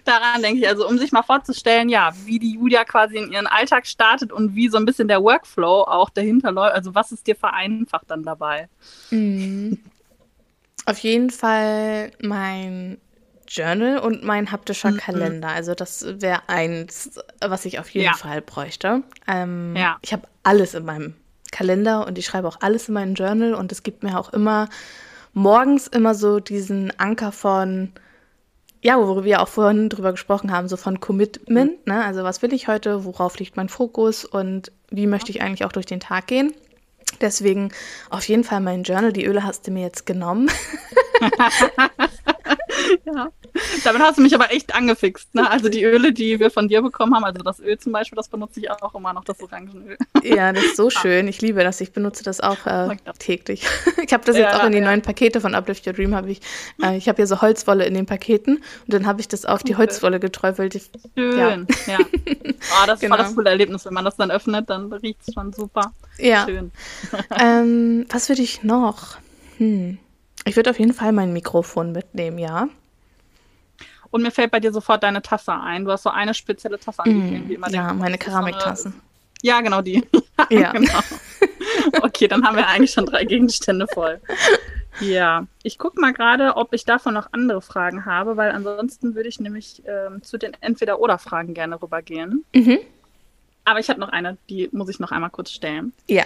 [0.04, 3.46] Daran denke ich, also um sich mal vorzustellen, ja, wie die Julia quasi in ihren
[3.46, 6.74] Alltag startet und wie so ein bisschen der Workflow auch dahinter läuft.
[6.74, 8.68] Also was ist dir vereinfacht dann dabei?
[9.10, 9.78] Mhm.
[10.84, 12.98] Auf jeden Fall mein
[13.52, 14.96] Journal und mein haptischer mhm.
[14.96, 15.48] Kalender.
[15.48, 18.14] Also das wäre eins, was ich auf jeden ja.
[18.14, 19.02] Fall bräuchte.
[19.28, 19.98] Ähm, ja.
[20.02, 21.14] Ich habe alles in meinem
[21.52, 24.68] Kalender und ich schreibe auch alles in meinen Journal und es gibt mir auch immer
[25.32, 27.92] morgens immer so diesen Anker von,
[28.82, 32.04] ja, worüber wir auch vorhin drüber gesprochen haben, so von Commitment, ne?
[32.04, 35.72] Also was will ich heute, worauf liegt mein Fokus und wie möchte ich eigentlich auch
[35.72, 36.52] durch den Tag gehen?
[37.20, 37.70] Deswegen
[38.10, 39.12] auf jeden Fall mein Journal.
[39.12, 40.50] Die Öle hast du mir jetzt genommen.
[43.04, 43.30] ja.
[43.84, 45.34] Damit hast du mich aber echt angefixt.
[45.34, 45.48] Ne?
[45.50, 48.28] Also die Öle, die wir von dir bekommen haben, also das Öl zum Beispiel, das
[48.28, 49.96] benutze ich auch immer noch, das Orangenöl.
[50.22, 51.28] Ja, das ist so schön.
[51.28, 51.80] Ich liebe das.
[51.80, 53.66] Ich benutze das auch äh, täglich.
[54.02, 54.84] Ich habe das jetzt ja, auch in die ja.
[54.84, 56.14] neuen Pakete von Uplift Your Dream.
[56.14, 56.40] Habe ich,
[56.82, 59.62] äh, ich habe ja so Holzwolle in den Paketen und dann habe ich das auf
[59.62, 60.74] die Holzwolle geträufelt.
[61.16, 61.92] Schön, ja.
[61.92, 61.98] ja.
[62.00, 63.16] Oh, das genau.
[63.16, 63.84] war das coole Erlebnis.
[63.84, 65.92] Wenn man das dann öffnet, dann riecht es schon super.
[66.18, 66.44] Ja.
[66.46, 66.72] Schön.
[67.38, 69.16] ähm, was würde ich noch?
[69.58, 69.98] Hm.
[70.44, 72.68] Ich würde auf jeden Fall mein Mikrofon mitnehmen, ja.
[74.10, 75.84] Und mir fällt bei dir sofort deine Tasse ein.
[75.84, 77.70] Du hast so eine spezielle Tasse angegeben, mm, wie immer.
[77.70, 78.92] Ja, meine Keramiktassen.
[78.92, 78.98] So
[79.42, 80.02] ja, genau die.
[80.50, 80.72] Ja.
[80.72, 80.98] genau.
[82.02, 84.20] Okay, dann haben wir eigentlich schon drei Gegenstände voll.
[85.00, 89.28] Ja, ich gucke mal gerade, ob ich davon noch andere Fragen habe, weil ansonsten würde
[89.28, 92.44] ich nämlich ähm, zu den Entweder-Oder-Fragen gerne rübergehen.
[92.54, 92.78] Mhm.
[93.64, 95.92] Aber ich habe noch eine, die muss ich noch einmal kurz stellen.
[96.08, 96.24] Ja.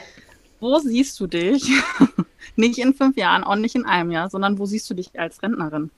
[0.60, 1.70] Wo siehst du dich
[2.56, 5.42] nicht in fünf Jahren, auch nicht in einem Jahr, sondern wo siehst du dich als
[5.42, 5.90] Rentnerin?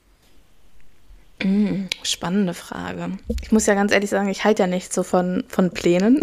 [1.43, 3.17] Mm, spannende Frage.
[3.41, 6.19] Ich muss ja ganz ehrlich sagen, ich halte ja nicht so von, von Plänen,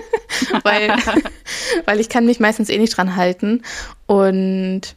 [0.64, 0.90] weil,
[1.84, 3.62] weil ich kann mich meistens eh nicht dran halten
[4.06, 4.96] und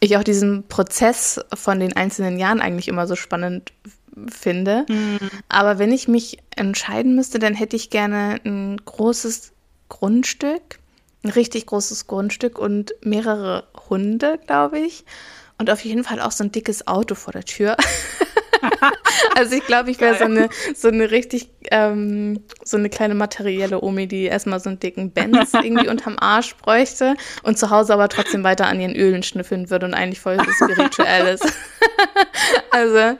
[0.00, 3.72] ich auch diesen Prozess von den einzelnen Jahren eigentlich immer so spannend
[4.28, 4.84] finde.
[4.88, 5.28] Mm.
[5.48, 9.52] Aber wenn ich mich entscheiden müsste, dann hätte ich gerne ein großes
[9.88, 10.78] Grundstück
[11.22, 15.04] ein richtig großes Grundstück und mehrere Hunde, glaube ich.
[15.58, 17.76] Und auf jeden Fall auch so ein dickes Auto vor der Tür.
[19.36, 23.82] also ich glaube, ich wäre so eine, so eine richtig, ähm, so eine kleine materielle
[23.82, 28.08] Omi, die erstmal so einen dicken Benz irgendwie unterm Arsch bräuchte und zu Hause aber
[28.08, 31.46] trotzdem weiter an ihren Ölen schnüffeln würde und eigentlich voll spirituell ist.
[32.70, 33.18] also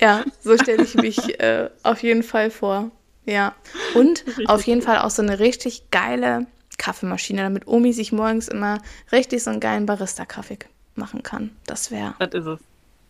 [0.00, 2.90] ja, so stelle ich mich äh, auf jeden Fall vor.
[3.26, 3.54] Ja.
[3.94, 6.46] Und auf jeden Fall auch so eine richtig geile
[6.78, 8.78] Kaffeemaschine, damit Omi sich morgens immer
[9.12, 10.58] richtig so einen geilen Barista-Kaffee
[10.94, 11.50] machen kann.
[11.66, 12.14] Das wäre.
[12.18, 12.60] Das ist es.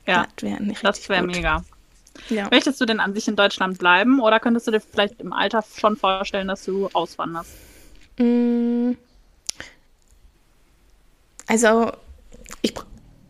[0.06, 0.26] Ja.
[0.34, 1.64] Das wäre Das wäre mega.
[2.30, 2.48] Ja.
[2.50, 5.62] Möchtest du denn an sich in Deutschland bleiben oder könntest du dir vielleicht im Alter
[5.76, 7.50] schon vorstellen, dass du auswanderst?
[8.18, 8.92] Mm.
[11.46, 11.92] Also,
[12.62, 12.74] ich,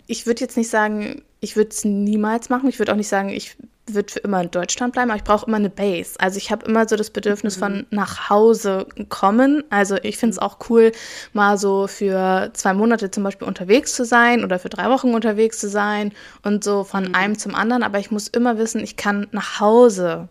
[0.07, 2.68] ich würde jetzt nicht sagen, ich würde es niemals machen.
[2.68, 3.57] Ich würde auch nicht sagen, ich
[3.88, 6.18] wird für immer in Deutschland bleiben, aber ich brauche immer eine Base.
[6.18, 7.61] Also ich habe immer so das Bedürfnis mhm.
[7.61, 9.62] von nach Hause kommen.
[9.70, 10.92] Also ich finde es auch cool,
[11.33, 15.59] mal so für zwei Monate zum Beispiel unterwegs zu sein oder für drei Wochen unterwegs
[15.59, 17.14] zu sein und so von mhm.
[17.14, 17.83] einem zum anderen.
[17.83, 20.29] Aber ich muss immer wissen, ich kann nach Hause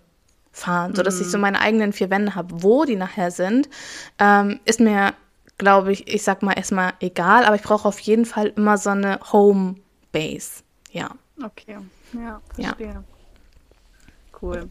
[0.52, 1.22] fahren, sodass mhm.
[1.22, 1.42] ich so mhm.
[1.42, 2.64] meine eigenen vier Wände habe.
[2.64, 3.70] Wo die nachher sind,
[4.20, 5.14] ähm, ist mir,
[5.58, 8.90] glaube ich, ich sag mal erstmal egal, aber ich brauche auf jeden Fall immer so
[8.90, 9.76] eine Home
[10.12, 10.64] Base.
[10.92, 11.12] Ja.
[11.44, 11.78] Okay,
[12.14, 12.88] ja, verstehe.
[12.88, 13.04] Ja
[14.42, 14.70] cool.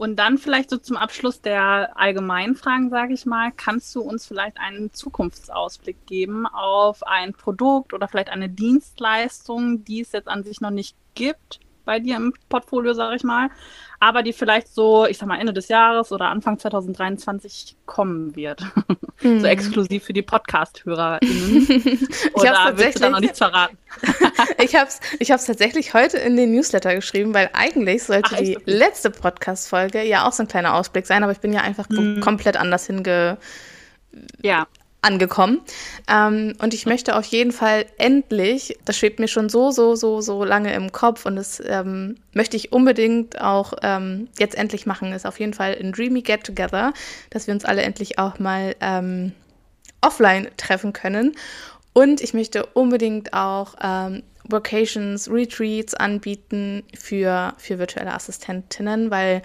[0.00, 4.26] Und dann vielleicht so zum Abschluss der allgemeinen Fragen, sage ich mal, kannst du uns
[4.26, 10.42] vielleicht einen Zukunftsausblick geben auf ein Produkt oder vielleicht eine Dienstleistung, die es jetzt an
[10.42, 11.60] sich noch nicht gibt,
[11.90, 13.50] bei dir im Portfolio, sage ich mal,
[13.98, 18.62] aber die vielleicht so, ich sag mal, Ende des Jahres oder Anfang 2023 kommen wird.
[19.22, 19.40] Mhm.
[19.40, 21.66] so exklusiv für die Podcast-HörerInnen.
[21.68, 23.76] ich habe tatsächlich noch nichts verraten.
[24.58, 28.38] ich habe es ich hab's tatsächlich heute in den Newsletter geschrieben, weil eigentlich sollte Ach,
[28.38, 31.86] die letzte Podcast-Folge ja auch so ein kleiner Ausblick sein, aber ich bin ja einfach
[31.90, 32.20] mhm.
[32.20, 33.36] komplett anders hinge
[34.42, 34.66] ja
[35.02, 35.60] angekommen.
[36.08, 40.20] Ähm, und ich möchte auf jeden Fall endlich, das schwebt mir schon so, so, so,
[40.20, 45.12] so lange im Kopf und das ähm, möchte ich unbedingt auch ähm, jetzt endlich machen,
[45.12, 46.92] ist auf jeden Fall ein Dreamy Get Together,
[47.30, 49.32] dass wir uns alle endlich auch mal ähm,
[50.00, 51.34] offline treffen können.
[51.92, 59.42] Und ich möchte unbedingt auch ähm, Vocations, Retreats anbieten für, für virtuelle Assistentinnen, weil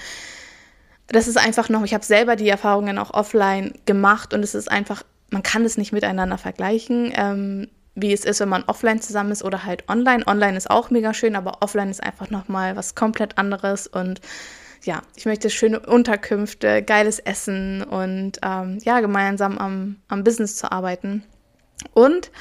[1.08, 4.72] das ist einfach noch, ich habe selber die Erfahrungen auch offline gemacht und es ist
[4.72, 5.04] einfach
[5.36, 9.44] man kann es nicht miteinander vergleichen, ähm, wie es ist, wenn man offline zusammen ist
[9.44, 10.26] oder halt online.
[10.26, 14.22] Online ist auch mega schön, aber offline ist einfach nochmal was komplett anderes und
[14.84, 20.72] ja, ich möchte schöne Unterkünfte, geiles Essen und ähm, ja, gemeinsam am, am Business zu
[20.72, 21.26] arbeiten.
[21.94, 22.32] Und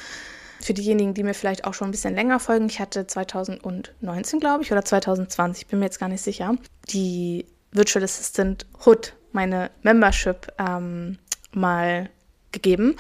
[0.61, 4.63] für diejenigen, die mir vielleicht auch schon ein bisschen länger folgen, ich hatte 2019, glaube
[4.63, 6.55] ich, oder 2020, bin mir jetzt gar nicht sicher,
[6.91, 11.19] die Virtual Assistant Hood, meine Membership, ähm,
[11.51, 12.09] mal
[12.55, 12.97] gegeben.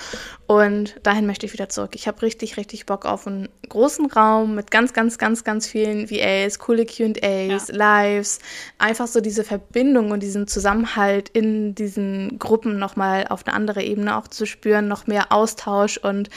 [0.46, 1.92] Und dahin möchte ich wieder zurück.
[1.94, 6.10] Ich habe richtig, richtig Bock auf einen großen Raum mit ganz, ganz, ganz, ganz vielen
[6.10, 7.74] VAs, coole QAs, ja.
[7.74, 8.40] Lives.
[8.76, 14.18] Einfach so diese Verbindung und diesen Zusammenhalt in diesen Gruppen nochmal auf eine andere Ebene
[14.18, 16.28] auch zu spüren, noch mehr Austausch und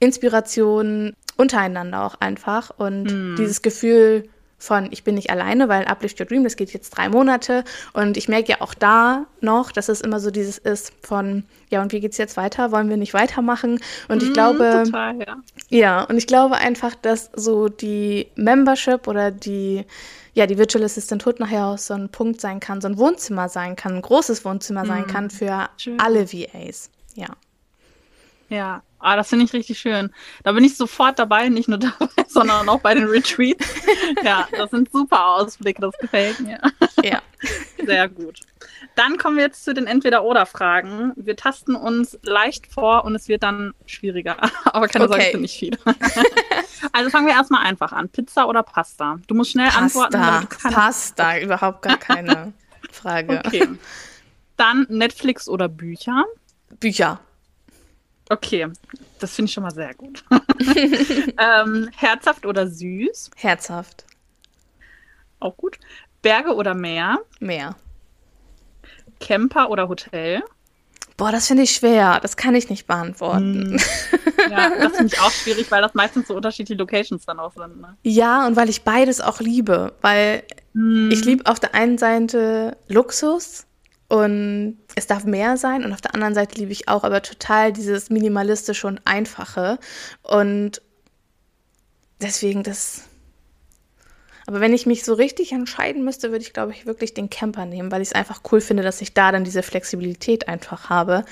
[0.00, 2.70] Inspiration untereinander auch einfach.
[2.70, 3.36] Und mhm.
[3.36, 4.28] dieses Gefühl,
[4.58, 8.16] von ich bin nicht alleine, weil Uplift Your Dream, das geht jetzt drei Monate und
[8.16, 11.92] ich merke ja auch da noch, dass es immer so dieses ist von, ja und
[11.92, 15.36] wie geht's jetzt weiter, wollen wir nicht weitermachen und ich mm, glaube, total, ja.
[15.68, 19.84] ja und ich glaube einfach, dass so die Membership oder die
[20.34, 23.48] ja, die Virtual Assistant Hood nachher auch so ein Punkt sein kann, so ein Wohnzimmer
[23.48, 25.98] sein kann, ein großes Wohnzimmer mm, sein kann für schön.
[25.98, 26.90] alle VAs.
[27.14, 27.26] Ja.
[28.48, 30.12] Ja, ah, das finde ich richtig schön.
[30.42, 33.66] Da bin ich sofort dabei, nicht nur dabei, sondern auch bei den Retreats.
[34.22, 36.60] ja, das sind super Ausblicke, das gefällt mir.
[37.02, 37.22] Ja.
[37.84, 38.40] Sehr gut.
[38.96, 41.12] Dann kommen wir jetzt zu den Entweder-Oder-Fragen.
[41.16, 44.36] Wir tasten uns leicht vor und es wird dann schwieriger.
[44.64, 45.12] Aber keine okay.
[45.12, 45.78] Sorge, es sind nicht viele.
[46.92, 48.08] also fangen wir erstmal einfach an.
[48.08, 49.18] Pizza oder Pasta?
[49.28, 50.08] Du musst schnell Pasta.
[50.08, 50.48] antworten.
[50.74, 52.52] Pasta, überhaupt gar keine
[52.90, 53.40] Frage.
[53.44, 53.68] Okay.
[54.56, 56.24] Dann Netflix oder Bücher?
[56.80, 57.20] Bücher.
[58.30, 58.68] Okay,
[59.18, 60.24] das finde ich schon mal sehr gut.
[61.38, 63.30] ähm, herzhaft oder süß?
[63.36, 64.04] Herzhaft.
[65.40, 65.78] Auch gut.
[66.20, 67.18] Berge oder Meer?
[67.40, 67.76] Meer.
[69.20, 70.42] Camper oder Hotel?
[71.16, 72.20] Boah, das finde ich schwer.
[72.22, 73.72] Das kann ich nicht beantworten.
[73.72, 73.80] Hm.
[74.50, 77.80] Ja, das finde ich auch schwierig, weil das meistens so unterschiedliche Locations dann auch sind.
[77.80, 77.96] Ne?
[78.02, 79.94] Ja, und weil ich beides auch liebe.
[80.00, 81.10] Weil hm.
[81.10, 83.66] ich liebe auf der einen Seite Luxus
[84.08, 87.72] und es darf mehr sein und auf der anderen Seite liebe ich auch aber total
[87.72, 89.78] dieses minimalistische und einfache.
[90.22, 90.80] Und
[92.20, 93.02] deswegen das.
[94.46, 97.66] Aber wenn ich mich so richtig entscheiden müsste, würde ich, glaube ich, wirklich den Camper
[97.66, 101.26] nehmen, weil ich es einfach cool finde, dass ich da dann diese Flexibilität einfach habe,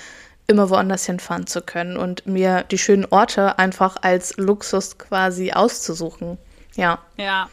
[0.47, 6.37] immer woanders hinfahren zu können und mir die schönen Orte einfach als Luxus quasi auszusuchen.
[6.75, 6.99] Ja.
[7.17, 7.49] Ja.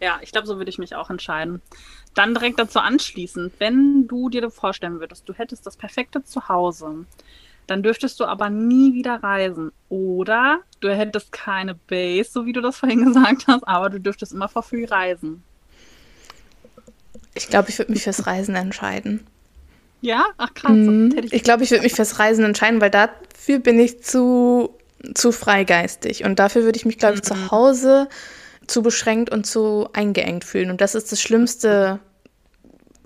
[0.00, 1.62] Ja, ich glaube, so würde ich mich auch entscheiden.
[2.16, 7.04] Dann direkt dazu anschließend, wenn du dir vorstellen würdest, du hättest das perfekte Zuhause,
[7.66, 9.70] dann dürftest du aber nie wieder reisen.
[9.90, 14.32] Oder du hättest keine Base, so wie du das vorhin gesagt hast, aber du dürftest
[14.32, 15.42] immer for free reisen.
[17.34, 19.26] Ich glaube, ich würde mich fürs Reisen entscheiden.
[20.00, 20.24] Ja?
[20.38, 20.72] Ach krass.
[20.72, 21.14] Mhm.
[21.22, 24.74] Ich, ich glaube, ich würde mich fürs Reisen entscheiden, weil dafür bin ich zu,
[25.14, 26.24] zu freigeistig.
[26.24, 27.26] Und dafür würde ich mich, glaube ich, mhm.
[27.26, 28.08] zu Hause
[28.66, 30.70] zu beschränkt und zu eingeengt fühlen.
[30.70, 32.00] Und das ist das Schlimmste,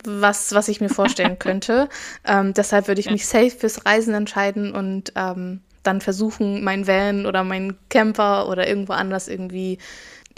[0.04, 1.88] was, was ich mir vorstellen könnte.
[2.24, 7.26] ähm, deshalb würde ich mich safe fürs Reisen entscheiden und ähm, dann versuchen, mein Van
[7.26, 9.78] oder mein Camper oder irgendwo anders irgendwie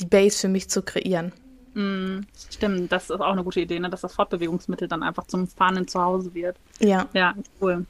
[0.01, 1.33] die Base für mich zu kreieren.
[1.75, 3.89] Mm, stimmt, das ist auch eine gute Idee, ne?
[3.91, 6.57] dass das Fortbewegungsmittel dann einfach zum Fahren zu Hause wird.
[6.81, 7.09] Ja.
[7.13, 7.87] Ja, cool.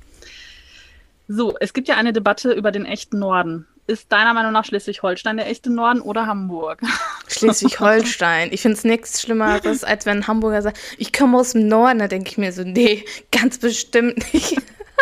[1.28, 5.36] So, es gibt ja eine Debatte über den echten Norden ist deiner Meinung nach Schleswig-Holstein
[5.36, 6.80] der echte Norden oder Hamburg?
[7.28, 8.53] Schleswig-Holstein.
[8.53, 11.99] Ich finde es nichts Schlimmeres, als wenn ein Hamburger sagt, ich komme aus dem Norden.
[11.99, 14.57] Da denke ich mir so, nee, ganz bestimmt nicht.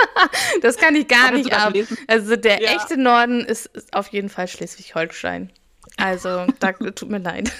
[0.62, 1.72] das kann ich gar nicht ab.
[2.06, 2.70] Also der ja.
[2.72, 5.50] echte Norden ist, ist auf jeden Fall Schleswig-Holstein.
[5.96, 7.50] Also, da tut mir leid.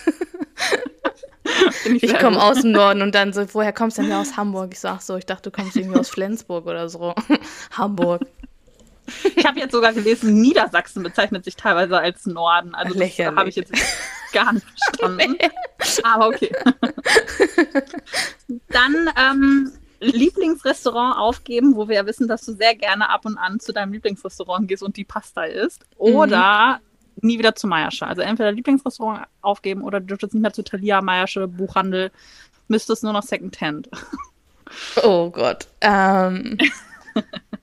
[1.85, 4.71] ich, ich komme aus dem Norden und dann so, woher kommst du denn aus Hamburg?
[4.73, 7.15] Ich sag so, ich dachte, du kommst irgendwie aus Flensburg oder so.
[7.73, 8.23] Hamburg.
[9.37, 12.75] Ich habe jetzt sogar gelesen, Niedersachsen bezeichnet sich teilweise als Norden.
[12.75, 13.73] Also das habe ich jetzt
[14.33, 15.37] gar nicht verstanden.
[16.03, 16.53] Aber okay.
[18.69, 23.61] Dann ähm, Lieblingsrestaurant aufgeben, wo wir ja wissen, dass du sehr gerne ab und an
[23.61, 25.85] zu deinem Lieblingsrestaurant gehst und die Pasta isst.
[25.97, 26.81] Oder
[27.17, 27.29] mhm.
[27.29, 28.07] nie wieder zu Meiersche.
[28.07, 32.11] Also entweder Lieblingsrestaurant aufgeben oder du dürftest nicht mehr zu Thalia, Meiersche, Buchhandel,
[32.69, 33.89] müsstest nur noch Secondhand.
[35.03, 35.67] Oh Gott.
[35.81, 36.57] Ähm,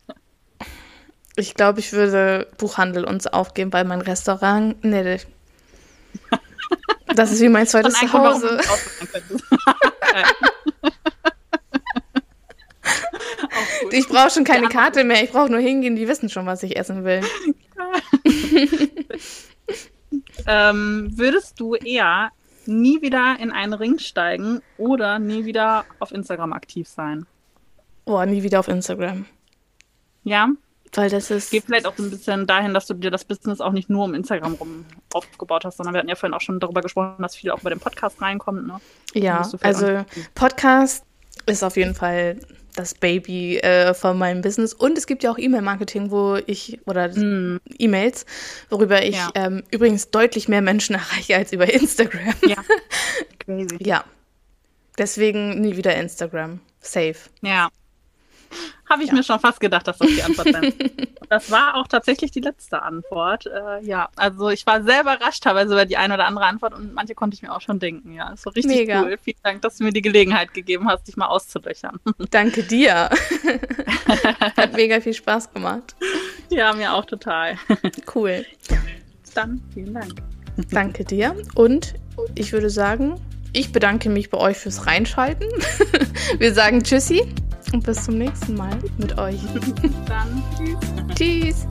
[1.37, 4.83] ich glaube, ich würde Buchhandel uns aufgeben, weil mein Restaurant.
[4.83, 5.19] Nee,
[7.15, 8.59] das ist wie mein zweites Zuhause.
[13.91, 15.23] ich brauche schon keine Karte mehr.
[15.23, 15.95] Ich brauche nur hingehen.
[15.95, 17.21] Die wissen schon, was ich essen will.
[20.47, 22.31] ähm, würdest du eher
[22.65, 27.27] nie wieder in einen Ring steigen oder nie wieder auf Instagram aktiv sein?
[28.05, 29.25] Oh, nie wieder auf Instagram.
[30.23, 30.49] Ja?
[30.97, 31.51] Weil das ist.
[31.51, 34.05] Geht vielleicht auch so ein bisschen dahin, dass du dir das Business auch nicht nur
[34.05, 34.83] um Instagram rum
[35.13, 37.69] aufgebaut hast, sondern wir hatten ja vorhin auch schon darüber gesprochen, dass viel auch bei
[37.69, 38.65] dem Podcast reinkommt.
[38.65, 38.81] Ne?
[39.13, 41.05] Ja, also Podcast
[41.45, 42.39] ist auf jeden Fall
[42.73, 44.73] das Baby äh, von meinem Business.
[44.73, 47.59] Und es gibt ja auch E-Mail-Marketing, wo ich, oder mm.
[47.77, 48.25] E-Mails,
[48.71, 49.29] worüber ich ja.
[49.35, 52.33] ähm, übrigens deutlich mehr Menschen erreiche als über Instagram.
[52.41, 52.57] Ja.
[53.39, 53.77] Crazy.
[53.81, 54.03] ja.
[54.97, 56.59] Deswegen nie wieder Instagram.
[56.79, 57.17] Safe.
[57.41, 57.69] Ja.
[58.89, 59.15] Habe ich ja.
[59.15, 60.73] mir schon fast gedacht, dass das die Antwort sein
[61.29, 63.47] Das war auch tatsächlich die letzte Antwort.
[63.47, 66.93] Äh, ja, also ich war sehr überrascht teilweise über die eine oder andere Antwort und
[66.93, 68.13] manche konnte ich mir auch schon denken.
[68.13, 69.01] Ja, ist so richtig Mega.
[69.01, 69.17] cool.
[69.21, 71.99] Vielen Dank, dass du mir die Gelegenheit gegeben hast, dich mal auszulöchern.
[72.31, 73.09] Danke dir.
[74.57, 75.95] Hat mega viel Spaß gemacht.
[76.49, 77.57] Ja, mir auch total.
[78.13, 78.45] Cool.
[79.33, 80.13] Dann vielen Dank.
[80.71, 81.95] Danke dir und
[82.35, 83.19] ich würde sagen,
[83.53, 85.47] ich bedanke mich bei euch fürs Reinschalten.
[86.37, 87.27] Wir sagen Tschüssi
[87.73, 89.39] und bis zum nächsten Mal mit euch.
[90.07, 90.43] Dann
[91.15, 91.65] tschüss.
[91.65, 91.67] Tschüss.